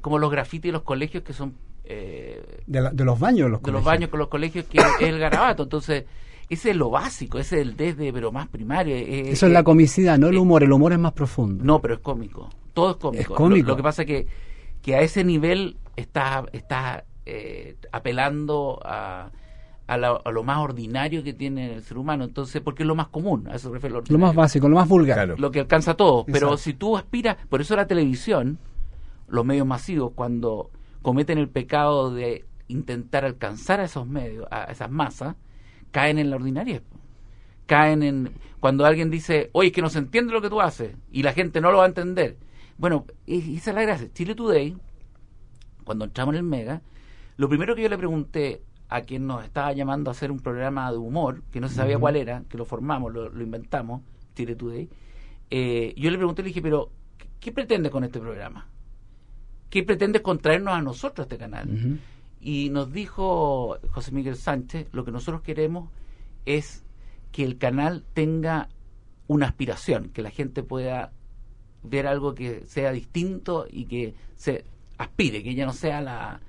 como 0.00 0.18
los 0.18 0.30
grafitis 0.30 0.68
de 0.68 0.72
los 0.72 0.82
colegios 0.82 1.22
que 1.22 1.32
son 1.32 1.54
eh, 1.84 2.62
de, 2.66 3.04
los 3.04 3.18
baños 3.18 3.50
los 3.50 3.62
de 3.62 3.72
los 3.72 3.82
baños 3.82 4.10
con 4.10 4.18
los 4.18 4.28
colegios 4.28 4.66
que 4.66 4.76
es 4.76 4.84
el 5.00 5.18
garabato 5.18 5.62
entonces 5.62 6.04
ese 6.50 6.70
es 6.70 6.76
lo 6.76 6.90
básico 6.90 7.38
ese 7.38 7.56
es 7.56 7.62
el 7.62 7.78
desde 7.78 8.12
pero 8.12 8.30
más 8.30 8.46
primario 8.48 8.94
eso 8.94 9.46
es 9.46 9.52
la 9.52 9.64
comicidad 9.64 10.18
no 10.18 10.28
el 10.28 10.36
humor 10.36 10.62
el 10.62 10.70
humor 10.70 10.92
es 10.92 10.98
más 10.98 11.12
profundo 11.12 11.64
no 11.64 11.80
pero 11.80 11.94
es 11.94 12.00
cómico 12.00 12.50
todo 12.74 12.90
es 12.90 12.96
cómico, 12.96 13.20
es 13.22 13.28
cómico. 13.28 13.68
Lo, 13.68 13.76
que 13.76 13.82
pasa 13.82 14.02
es 14.02 14.06
que 14.06 14.26
que 14.82 14.96
a 14.96 15.00
ese 15.00 15.24
nivel 15.24 15.78
está 15.96 16.44
está 16.52 17.04
eh, 17.24 17.76
apelando 17.90 18.80
a 18.84 19.30
a, 19.88 19.96
lo 19.96 20.42
más 20.44 20.58
ordinario 20.58 21.24
que 21.24 21.32
tiene 21.32 21.72
el 21.74 21.82
ser 21.82 21.96
humano, 21.96 22.24
entonces, 22.24 22.60
porque 22.60 22.82
es 22.82 22.86
lo 22.86 22.94
más 22.94 23.08
común, 23.08 23.48
a 23.48 23.56
eso 23.56 23.72
refiere 23.72 23.94
lo, 23.94 24.02
lo 24.06 24.18
más 24.18 24.34
básico, 24.34 24.68
lo 24.68 24.76
más 24.76 24.86
vulgar. 24.86 25.38
Lo 25.38 25.50
que 25.50 25.60
alcanza 25.60 25.94
todo. 25.94 26.26
Pero 26.26 26.58
si 26.58 26.74
tú 26.74 26.96
aspiras, 26.96 27.38
por 27.48 27.62
eso 27.62 27.74
la 27.74 27.86
televisión, 27.86 28.58
los 29.28 29.44
medios 29.46 29.66
masivos, 29.66 30.12
cuando 30.14 30.70
cometen 31.00 31.38
el 31.38 31.48
pecado 31.48 32.14
de 32.14 32.44
intentar 32.68 33.24
alcanzar 33.24 33.80
a 33.80 33.84
esos 33.84 34.06
medios, 34.06 34.46
a 34.50 34.64
esas 34.64 34.90
masas, 34.90 35.36
caen 35.90 36.18
en 36.18 36.28
la 36.28 36.36
ordinaria. 36.36 36.82
Caen 37.64 38.02
en. 38.02 38.32
Cuando 38.60 38.84
alguien 38.84 39.10
dice, 39.10 39.48
oye, 39.52 39.68
es 39.68 39.72
que 39.72 39.82
no 39.82 39.88
se 39.88 40.00
entiende 40.00 40.34
lo 40.34 40.42
que 40.42 40.50
tú 40.50 40.60
haces, 40.60 40.96
y 41.10 41.22
la 41.22 41.32
gente 41.32 41.62
no 41.62 41.72
lo 41.72 41.78
va 41.78 41.84
a 41.84 41.88
entender. 41.88 42.36
Bueno, 42.76 43.06
esa 43.26 43.70
es 43.70 43.74
la 43.74 43.82
gracia. 43.82 44.12
Chile 44.12 44.34
Today, 44.34 44.76
cuando 45.84 46.04
entramos 46.04 46.34
en 46.34 46.38
el 46.38 46.44
Mega, 46.44 46.82
lo 47.38 47.48
primero 47.48 47.74
que 47.74 47.82
yo 47.82 47.88
le 47.88 47.96
pregunté 47.96 48.62
a 48.88 49.02
quien 49.02 49.26
nos 49.26 49.44
estaba 49.44 49.72
llamando 49.72 50.10
a 50.10 50.12
hacer 50.12 50.30
un 50.30 50.40
programa 50.40 50.90
de 50.90 50.98
humor, 50.98 51.42
que 51.52 51.60
no 51.60 51.68
se 51.68 51.74
sabía 51.74 51.98
cuál 51.98 52.16
era, 52.16 52.42
que 52.48 52.56
lo 52.56 52.64
formamos, 52.64 53.12
lo, 53.12 53.42
inventamos, 53.42 54.02
Chile 54.34 54.56
Today, 54.56 54.88
eh, 55.50 55.94
yo 55.96 56.10
le 56.10 56.16
pregunté, 56.16 56.42
le 56.42 56.48
dije, 56.48 56.62
pero, 56.62 56.90
¿qué, 57.40 57.52
pretende 57.52 57.90
con 57.90 58.04
este 58.04 58.18
programa? 58.18 58.66
¿Qué 59.68 59.82
pretende 59.82 60.22
contraernos 60.22 60.74
a 60.74 60.80
nosotros 60.80 61.26
este 61.26 61.36
canal? 61.36 62.00
Y 62.40 62.70
nos 62.70 62.92
dijo 62.92 63.78
José 63.90 64.12
Miguel 64.12 64.36
Sánchez, 64.36 64.88
lo 64.92 65.04
que 65.04 65.10
nosotros 65.10 65.42
queremos 65.42 65.90
es 66.46 66.82
que 67.32 67.44
el 67.44 67.58
canal 67.58 68.04
tenga 68.14 68.68
una 69.26 69.46
aspiración, 69.46 70.08
que 70.10 70.22
la 70.22 70.30
gente 70.30 70.62
pueda 70.62 71.12
ver 71.82 72.06
algo 72.06 72.34
que 72.34 72.64
sea 72.66 72.92
distinto 72.92 73.66
y 73.70 73.84
que 73.84 74.14
se 74.34 74.64
aspire, 74.96 75.42
que 75.42 75.54
ya 75.54 75.66
no 75.66 75.72
sea 75.74 76.00
la, 76.00 76.40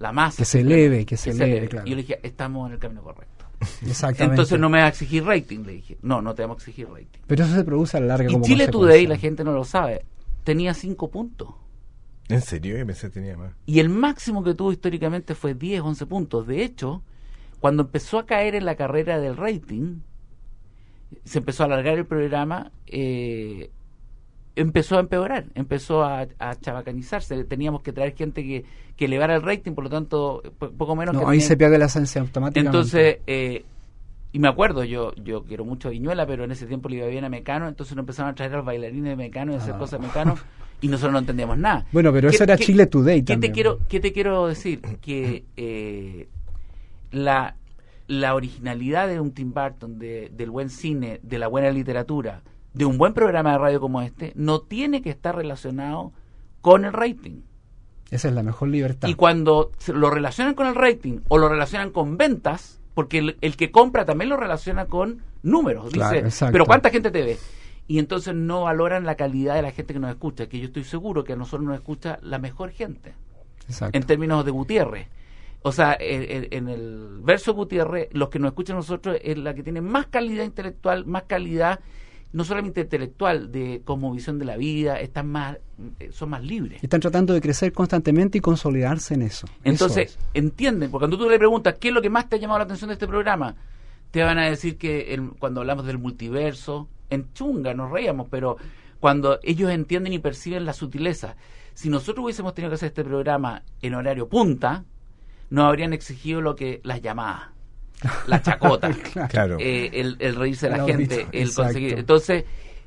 la 0.00 0.12
masa. 0.12 0.38
Que 0.38 0.44
se 0.44 0.60
eleve, 0.60 1.06
que 1.06 1.16
se, 1.16 1.30
eleve, 1.30 1.68
Claro. 1.68 1.86
Y 1.86 1.90
yo 1.90 1.96
le 1.96 2.02
dije, 2.02 2.18
estamos 2.22 2.66
en 2.66 2.72
el 2.72 2.78
camino 2.80 3.02
correcto. 3.02 3.44
Exactamente. 3.86 4.32
Entonces 4.32 4.58
no 4.58 4.70
me 4.70 4.78
va 4.78 4.86
a 4.86 4.88
exigir 4.88 5.22
rating, 5.24 5.60
le 5.60 5.72
dije. 5.72 5.98
No, 6.02 6.22
no 6.22 6.34
te 6.34 6.42
vamos 6.42 6.56
a 6.56 6.60
exigir 6.60 6.88
rating. 6.88 7.20
Pero 7.26 7.44
eso 7.44 7.54
se 7.54 7.64
produce 7.64 7.98
a 7.98 8.00
la 8.00 8.06
larga. 8.06 8.32
Y 8.32 8.40
Chile 8.40 8.68
Today, 8.68 9.06
la 9.06 9.18
gente 9.18 9.44
no 9.44 9.52
lo 9.52 9.62
sabe, 9.62 10.04
tenía 10.42 10.72
cinco 10.74 11.10
puntos. 11.10 11.50
¿En 12.28 12.40
serio? 12.40 12.78
Yo 12.78 12.86
pensé 12.86 13.08
que 13.08 13.14
tenía 13.14 13.36
más. 13.36 13.52
Y 13.66 13.80
el 13.80 13.90
máximo 13.90 14.42
que 14.42 14.54
tuvo 14.54 14.72
históricamente 14.72 15.34
fue 15.34 15.54
10, 15.54 15.82
11 15.82 16.06
puntos. 16.06 16.46
De 16.46 16.62
hecho, 16.64 17.02
cuando 17.58 17.82
empezó 17.82 18.18
a 18.18 18.26
caer 18.26 18.54
en 18.54 18.64
la 18.64 18.76
carrera 18.76 19.18
del 19.18 19.36
rating, 19.36 20.00
se 21.24 21.38
empezó 21.40 21.64
a 21.64 21.66
alargar 21.66 21.98
el 21.98 22.06
programa, 22.06 22.70
eh, 22.86 23.70
empezó 24.56 24.96
a 24.96 25.00
empeorar, 25.00 25.46
empezó 25.54 26.02
a, 26.02 26.26
a, 26.38 26.54
chabacanizarse. 26.56 27.44
Teníamos 27.44 27.82
que 27.82 27.92
traer 27.92 28.14
gente 28.14 28.42
que, 28.42 28.64
que 28.96 29.04
elevara 29.06 29.36
el 29.36 29.42
rating, 29.42 29.72
por 29.72 29.84
lo 29.84 29.90
tanto, 29.90 30.42
poco 30.76 30.96
menos. 30.96 31.14
No, 31.14 31.28
ahí 31.28 31.40
se 31.40 31.56
pierde 31.56 31.78
la 31.78 31.86
esencia 31.86 32.20
automáticamente. 32.20 32.76
Entonces, 32.76 33.18
eh, 33.26 33.64
y 34.32 34.38
me 34.38 34.48
acuerdo, 34.48 34.84
yo 34.84 35.12
yo 35.16 35.42
quiero 35.44 35.64
mucho 35.64 35.88
a 35.88 35.90
Viñuela, 35.90 36.26
pero 36.26 36.44
en 36.44 36.52
ese 36.52 36.66
tiempo 36.66 36.88
le 36.88 36.96
iba 36.96 37.06
bien 37.06 37.24
a 37.24 37.28
Mecano, 37.28 37.68
entonces 37.68 37.96
nos 37.96 38.04
empezaron 38.04 38.30
a 38.30 38.34
traer 38.34 38.52
a 38.54 38.58
los 38.58 38.66
bailarines 38.66 39.10
de 39.10 39.16
Mecano 39.16 39.52
y 39.52 39.54
a 39.56 39.58
hacer 39.58 39.74
ah. 39.74 39.78
cosas 39.78 40.00
de 40.00 40.06
Mecano 40.06 40.36
y 40.80 40.88
nosotros 40.88 41.12
no 41.12 41.18
entendíamos 41.18 41.58
nada. 41.58 41.86
Bueno, 41.92 42.12
pero 42.12 42.28
eso 42.28 42.44
era 42.44 42.56
Chile 42.56 42.86
Today 42.86 43.22
¿qué 43.22 43.36
Te 43.36 43.50
quiero, 43.50 43.80
¿Qué 43.88 44.00
te 44.00 44.12
quiero 44.12 44.46
decir? 44.46 44.80
Que 45.00 45.44
eh, 45.56 46.28
la, 47.10 47.56
la 48.06 48.34
originalidad 48.34 49.08
de 49.08 49.20
un 49.20 49.32
Tim 49.32 49.52
Burton, 49.52 49.98
de, 49.98 50.30
del 50.32 50.50
buen 50.50 50.70
cine, 50.70 51.20
de 51.22 51.38
la 51.38 51.48
buena 51.48 51.70
literatura, 51.70 52.42
de 52.72 52.84
un 52.84 52.98
buen 52.98 53.14
programa 53.14 53.52
de 53.52 53.58
radio 53.58 53.80
como 53.80 54.02
este, 54.02 54.32
no 54.36 54.60
tiene 54.60 55.02
que 55.02 55.10
estar 55.10 55.34
relacionado 55.34 56.12
con 56.60 56.84
el 56.84 56.92
rating. 56.92 57.42
Esa 58.10 58.28
es 58.28 58.34
la 58.34 58.42
mejor 58.42 58.68
libertad. 58.68 59.08
Y 59.08 59.14
cuando 59.14 59.70
lo 59.86 60.10
relacionan 60.10 60.54
con 60.54 60.66
el 60.66 60.74
rating 60.74 61.20
o 61.28 61.38
lo 61.38 61.48
relacionan 61.48 61.90
con 61.90 62.16
ventas, 62.16 62.80
porque 62.94 63.36
el, 63.40 63.56
que 63.56 63.70
compra 63.70 64.04
también 64.04 64.28
lo 64.28 64.36
relaciona 64.36 64.86
con 64.86 65.22
números. 65.42 65.92
Dice, 65.92 66.24
pero 66.52 66.66
¿cuánta 66.66 66.90
gente 66.90 67.10
te 67.10 67.22
ve? 67.22 67.38
Y 67.86 67.98
entonces 67.98 68.34
no 68.34 68.62
valoran 68.62 69.04
la 69.04 69.14
calidad 69.14 69.54
de 69.54 69.62
la 69.62 69.70
gente 69.70 69.94
que 69.94 70.00
nos 70.00 70.10
escucha, 70.10 70.48
que 70.48 70.58
yo 70.58 70.66
estoy 70.66 70.84
seguro 70.84 71.24
que 71.24 71.32
a 71.32 71.36
nosotros 71.36 71.66
nos 71.66 71.76
escucha 71.76 72.18
la 72.22 72.38
mejor 72.38 72.70
gente. 72.70 73.14
En 73.92 74.02
términos 74.02 74.44
de 74.44 74.50
Gutiérrez. 74.50 75.08
O 75.62 75.72
sea, 75.72 75.96
en, 76.00 76.68
el 76.68 77.20
verso 77.22 77.52
Gutiérrez, 77.54 78.08
los 78.12 78.28
que 78.28 78.38
nos 78.38 78.50
escuchan 78.50 78.76
a 78.76 78.80
nosotros 78.80 79.18
es 79.22 79.38
la 79.38 79.54
que 79.54 79.62
tiene 79.62 79.80
más 79.80 80.06
calidad 80.06 80.44
intelectual, 80.44 81.04
más 81.04 81.24
calidad 81.24 81.80
no 82.32 82.44
solamente 82.44 82.82
intelectual, 82.82 83.50
de 83.50 83.82
como 83.84 84.12
visión 84.12 84.38
de 84.38 84.44
la 84.44 84.56
vida, 84.56 85.00
están 85.00 85.28
más, 85.28 85.58
eh, 85.98 86.10
son 86.12 86.30
más 86.30 86.44
libres. 86.44 86.82
Están 86.82 87.00
tratando 87.00 87.34
de 87.34 87.40
crecer 87.40 87.72
constantemente 87.72 88.38
y 88.38 88.40
consolidarse 88.40 89.14
en 89.14 89.22
eso. 89.22 89.46
Entonces, 89.64 90.18
entienden, 90.32 90.90
porque 90.90 91.02
cuando 91.02 91.18
tú 91.18 91.28
le 91.28 91.38
preguntas 91.38 91.74
qué 91.80 91.88
es 91.88 91.94
lo 91.94 92.02
que 92.02 92.10
más 92.10 92.28
te 92.28 92.36
ha 92.36 92.38
llamado 92.38 92.58
la 92.58 92.64
atención 92.64 92.88
de 92.88 92.94
este 92.94 93.08
programa, 93.08 93.56
te 94.12 94.22
van 94.22 94.38
a 94.38 94.46
decir 94.46 94.78
que 94.78 95.20
cuando 95.38 95.60
hablamos 95.60 95.86
del 95.86 95.98
multiverso, 95.98 96.88
en 97.10 97.32
chunga 97.32 97.74
nos 97.74 97.90
reíamos, 97.90 98.28
pero 98.30 98.56
cuando 99.00 99.40
ellos 99.42 99.70
entienden 99.70 100.12
y 100.12 100.18
perciben 100.18 100.64
la 100.64 100.72
sutileza. 100.72 101.36
Si 101.74 101.88
nosotros 101.88 102.24
hubiésemos 102.24 102.54
tenido 102.54 102.70
que 102.70 102.74
hacer 102.74 102.88
este 102.88 103.04
programa 103.04 103.62
en 103.82 103.94
horario 103.94 104.28
punta, 104.28 104.84
nos 105.48 105.64
habrían 105.64 105.92
exigido 105.92 106.40
lo 106.40 106.54
que 106.54 106.80
las 106.84 107.00
llamadas 107.00 107.48
la 108.26 108.42
chacota, 108.42 108.90
claro. 109.28 109.56
Eh, 109.58 109.90
el, 110.18 110.34
reírse 110.36 110.68
de 110.68 110.76
la, 110.76 110.84
gente, 110.84 111.26
el 111.32 111.52
conseguir. 111.52 111.98
Entonces, 111.98 112.44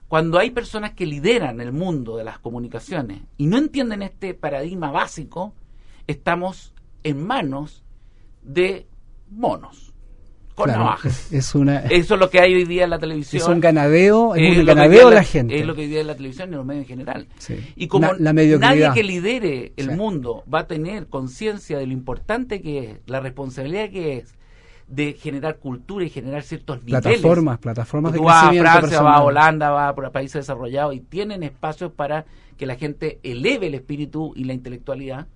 cuando 0.07 0.39
hay 0.39 0.51
personas 0.51 0.93
que 0.93 1.05
lideran 1.05 1.59
el 1.59 1.71
mundo 1.71 2.17
de 2.17 2.23
las 2.23 2.39
comunicaciones 2.39 3.21
y 3.37 3.47
no 3.47 3.57
entienden 3.57 4.03
este 4.03 4.33
paradigma 4.33 4.91
básico, 4.91 5.53
estamos 6.07 6.73
en 7.03 7.25
manos 7.25 7.83
de 8.43 8.87
monos. 9.29 9.89
Con 10.55 10.69
navajas. 10.69 11.29
Es 11.33 11.55
una, 11.55 11.79
Eso 11.79 12.13
es 12.13 12.19
lo 12.19 12.29
que 12.29 12.39
hay 12.39 12.53
hoy 12.53 12.65
día 12.65 12.83
en 12.83 12.91
la 12.91 12.99
televisión. 12.99 13.41
Es 13.41 13.47
un 13.47 13.59
ganadeo, 13.59 14.35
es, 14.35 14.55
un 14.55 14.65
ganadeo 14.65 15.09
de 15.09 15.15
la, 15.15 15.23
gente. 15.23 15.59
Es 15.59 15.65
lo 15.65 15.73
que 15.73 15.81
hay 15.81 15.87
hoy 15.87 15.91
día 15.93 16.01
en 16.01 16.07
la 16.07 16.15
televisión 16.15 16.49
y 16.49 16.51
en 16.51 16.57
los 16.57 16.65
medios 16.67 16.83
en 16.83 16.87
general. 16.89 17.27
Y 17.75 17.87
como 17.87 18.13
nadie 18.13 18.91
que 18.93 19.03
lidere 19.03 19.73
el 19.77 19.97
mundo 19.97 20.43
va 20.51 20.59
a 20.59 20.67
tener 20.67 21.07
conciencia 21.07 21.79
de 21.79 21.87
lo 21.87 21.93
importante 21.93 22.61
que 22.61 22.79
es, 22.79 22.99
la 23.07 23.19
responsabilidad 23.19 23.89
que 23.89 24.17
es, 24.17 24.35
de 24.87 25.13
generar 25.13 25.57
cultura 25.57 26.05
y 26.05 26.09
generar 26.09 26.43
ciertos 26.43 26.83
niveles. 26.83 27.01
Plataformas, 27.01 27.57
plataformas 27.59 28.13
de 28.13 28.19
Tú 28.19 28.25
vas 28.25 28.43
a 28.43 28.49
Francia, 28.49 29.01
vas 29.01 29.17
a 29.17 29.23
Holanda, 29.23 29.69
vas 29.69 29.97
a 29.97 30.09
países 30.11 30.41
desarrollados 30.41 30.95
y 30.95 30.99
tienen 30.99 31.43
espacios 31.43 31.91
para 31.91 32.25
que 32.57 32.65
la 32.65 32.75
gente 32.75 33.19
eleve 33.23 33.67
el 33.67 33.75
espíritu 33.75 34.33
y 34.35 34.43
la 34.43 34.53
intelectualidad. 34.53 35.27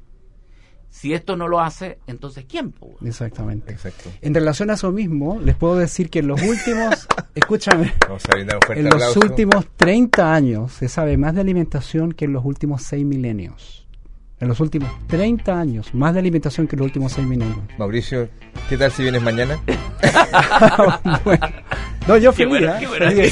Si 0.90 1.14
esto 1.14 1.36
no 1.36 1.48
lo 1.48 1.60
hace, 1.60 2.00
entonces 2.08 2.46
¿quién? 2.48 2.74
Exactamente. 3.04 3.72
Exacto. 3.72 4.10
En 4.22 4.34
relación 4.34 4.70
a 4.70 4.74
eso 4.74 4.92
mismo, 4.92 5.40
les 5.40 5.56
puedo 5.56 5.76
decir 5.76 6.10
que 6.10 6.20
en 6.20 6.28
los 6.28 6.42
últimos, 6.42 7.08
escúchame, 7.36 7.94
en 8.70 8.90
los 8.90 9.18
últimos 9.18 9.68
30 9.76 10.34
años 10.34 10.72
se 10.72 10.88
sabe 10.88 11.18
más 11.18 11.36
de 11.36 11.42
alimentación 11.42 12.14
que 12.14 12.26
en 12.26 12.34
los 12.34 12.46
últimos 12.46 12.84
6 12.84 13.06
milenios 13.06 13.87
en 14.40 14.48
los 14.48 14.60
últimos 14.60 14.90
30 15.08 15.60
años, 15.60 15.94
más 15.94 16.14
de 16.14 16.20
alimentación 16.20 16.68
que 16.68 16.76
en 16.76 16.80
los 16.80 16.86
últimos 16.86 17.12
6 17.14 17.28
minutos. 17.28 17.58
Mauricio, 17.78 18.30
¿qué 18.70 18.78
tal 18.78 18.92
si 18.92 19.02
vienes 19.02 19.22
mañana? 19.22 19.60
no, 22.08 22.18
yo 22.18 22.32
feliz, 22.32 22.62
¿eh? 22.62 23.32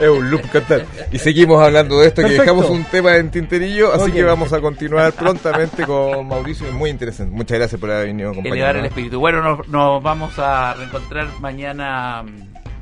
es 0.00 0.08
un 0.08 0.30
loop 0.30 0.42
cantar. 0.50 0.84
Y 1.10 1.18
seguimos 1.18 1.62
hablando 1.62 2.00
de 2.00 2.08
esto, 2.08 2.22
que 2.22 2.34
dejamos 2.34 2.68
un 2.68 2.84
tema 2.84 3.16
en 3.16 3.30
tinterillo, 3.30 3.94
así 3.94 4.12
que 4.12 4.22
vamos 4.22 4.52
a 4.52 4.60
continuar 4.60 5.14
prontamente 5.14 5.84
con 5.84 6.28
Mauricio, 6.28 6.66
es 6.66 6.74
muy 6.74 6.90
interesante. 6.90 7.34
Muchas 7.34 7.58
gracias 7.58 7.80
por 7.80 7.90
haber 7.90 8.08
venido 8.08 8.30
a 8.30 8.34
Elevar 8.34 8.76
el 8.76 8.84
espíritu. 8.84 9.20
Bueno, 9.20 9.40
nos, 9.42 9.68
nos 9.68 10.02
vamos 10.02 10.38
a 10.38 10.74
reencontrar 10.74 11.28
mañana 11.40 12.24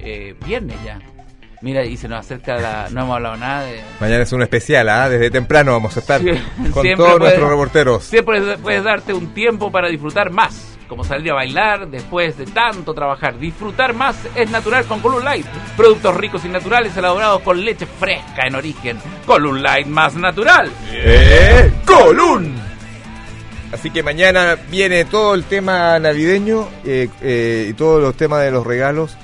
eh, 0.00 0.34
viernes 0.44 0.76
ya. 0.84 0.98
Mira, 1.62 1.84
y 1.84 1.96
se 1.98 2.08
nos 2.08 2.20
acerca 2.20 2.56
la... 2.56 2.88
No 2.90 3.02
hemos 3.02 3.16
hablado 3.16 3.36
nada 3.36 3.64
de... 3.64 3.82
Mañana 4.00 4.22
es 4.22 4.32
un 4.32 4.42
especial, 4.42 4.88
¿ah? 4.88 5.10
Desde 5.10 5.30
temprano 5.30 5.72
vamos 5.72 5.94
a 5.94 6.00
estar 6.00 6.22
con 6.72 6.86
todos 6.96 7.18
nuestros 7.18 7.50
reporteros. 7.50 8.04
Siempre 8.04 8.56
puedes 8.56 8.82
darte 8.82 9.12
un 9.12 9.34
tiempo 9.34 9.70
para 9.70 9.88
disfrutar 9.88 10.30
más, 10.30 10.78
como 10.88 11.04
salir 11.04 11.32
a 11.32 11.34
bailar 11.34 11.88
después 11.88 12.38
de 12.38 12.46
tanto 12.46 12.94
trabajar. 12.94 13.38
Disfrutar 13.38 13.92
más 13.92 14.16
es 14.34 14.50
natural 14.50 14.86
con 14.86 15.00
Column 15.00 15.22
Light. 15.22 15.46
Productos 15.76 16.16
ricos 16.16 16.46
y 16.46 16.48
naturales 16.48 16.96
elaborados 16.96 17.42
con 17.42 17.62
leche 17.62 17.84
fresca 17.84 18.46
en 18.46 18.54
origen. 18.54 18.98
Column 19.26 19.62
Light 19.62 19.86
más 19.86 20.14
natural. 20.14 20.70
¡Eh! 20.90 21.70
¡Column! 21.84 22.54
Así 23.70 23.90
que 23.90 24.02
mañana 24.02 24.56
viene 24.70 25.04
todo 25.04 25.34
el 25.34 25.44
tema 25.44 25.98
navideño 25.98 26.68
eh, 26.84 27.08
eh, 27.20 27.66
y 27.68 27.74
todos 27.74 28.02
los 28.02 28.16
temas 28.16 28.42
de 28.42 28.50
los 28.50 28.66
regalos 28.66 29.16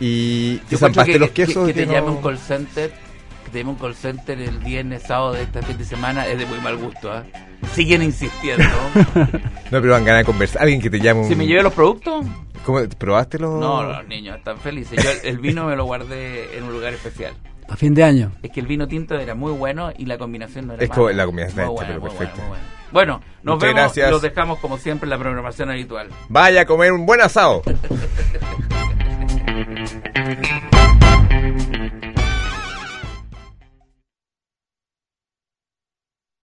y, 0.00 0.60
Yo 0.70 0.78
zampaste 0.78 1.18
los 1.18 1.30
quesos. 1.30 1.66
Que, 1.66 1.74
te 1.74 1.86
llame 1.86 2.10
un 2.10 2.22
call 2.22 2.38
center, 2.38 2.92
que 3.44 3.50
te 3.50 3.58
llame 3.58 3.70
un 3.70 3.76
call 3.78 3.94
center 3.94 4.40
el 4.40 4.58
viernes, 4.58 5.02
sábado 5.02 5.32
de 5.32 5.42
este 5.42 5.62
fin 5.62 5.78
de 5.78 5.84
semana, 5.84 6.26
es 6.26 6.38
de 6.38 6.46
muy 6.46 6.60
mal 6.60 6.76
gusto. 6.76 7.16
¿eh? 7.16 7.22
Siguen 7.72 8.02
insistiendo. 8.02 8.64
no, 9.04 9.80
pero 9.80 9.90
van 9.90 10.04
ganas 10.04 10.20
de 10.20 10.24
conversar. 10.24 10.62
Alguien 10.62 10.80
que 10.80 10.90
te 10.90 11.00
llame 11.00 11.20
un... 11.20 11.28
¿Si 11.28 11.34
me 11.34 11.46
lleve 11.46 11.62
los 11.62 11.72
productos? 11.72 12.24
¿Cómo, 12.64 12.80
¿Probaste 12.98 13.38
los...? 13.38 13.60
No, 13.60 13.82
los 13.82 14.06
niños 14.06 14.38
están 14.38 14.58
felices. 14.58 15.02
Yo 15.02 15.10
el, 15.28 15.38
vino 15.38 15.64
me 15.64 15.74
lo 15.74 15.84
guardé 15.84 16.56
en 16.56 16.64
un 16.64 16.72
lugar 16.72 16.94
especial. 16.94 17.34
A 17.68 17.76
fin 17.76 17.94
de 17.94 18.02
año. 18.02 18.32
Es 18.42 18.50
que 18.50 18.60
el 18.60 18.66
vino 18.66 18.86
tinto 18.88 19.14
era 19.14 19.34
muy 19.34 19.52
bueno 19.52 19.92
y 19.96 20.06
la 20.06 20.16
combinación 20.16 20.68
no 20.68 20.74
era 20.74 20.84
Es 20.84 20.88
como 20.88 21.10
la 21.10 21.26
combinación 21.26 21.68
está 21.68 21.86
pero 21.86 22.00
perfecto. 22.00 22.40
Bueno, 22.90 23.20
nos 23.42 23.60
vemos. 23.60 23.76
Gracias. 23.76 24.10
Los 24.10 24.22
dejamos 24.22 24.58
como 24.60 24.78
siempre 24.78 25.04
en 25.06 25.10
la 25.10 25.18
programación 25.18 25.70
habitual. 25.70 26.08
Vaya 26.30 26.62
a 26.62 26.64
comer 26.64 26.92
un 26.92 27.04
buen 27.04 27.20
asado. 27.20 27.62
Thank 29.48 30.04
you. 30.04 30.17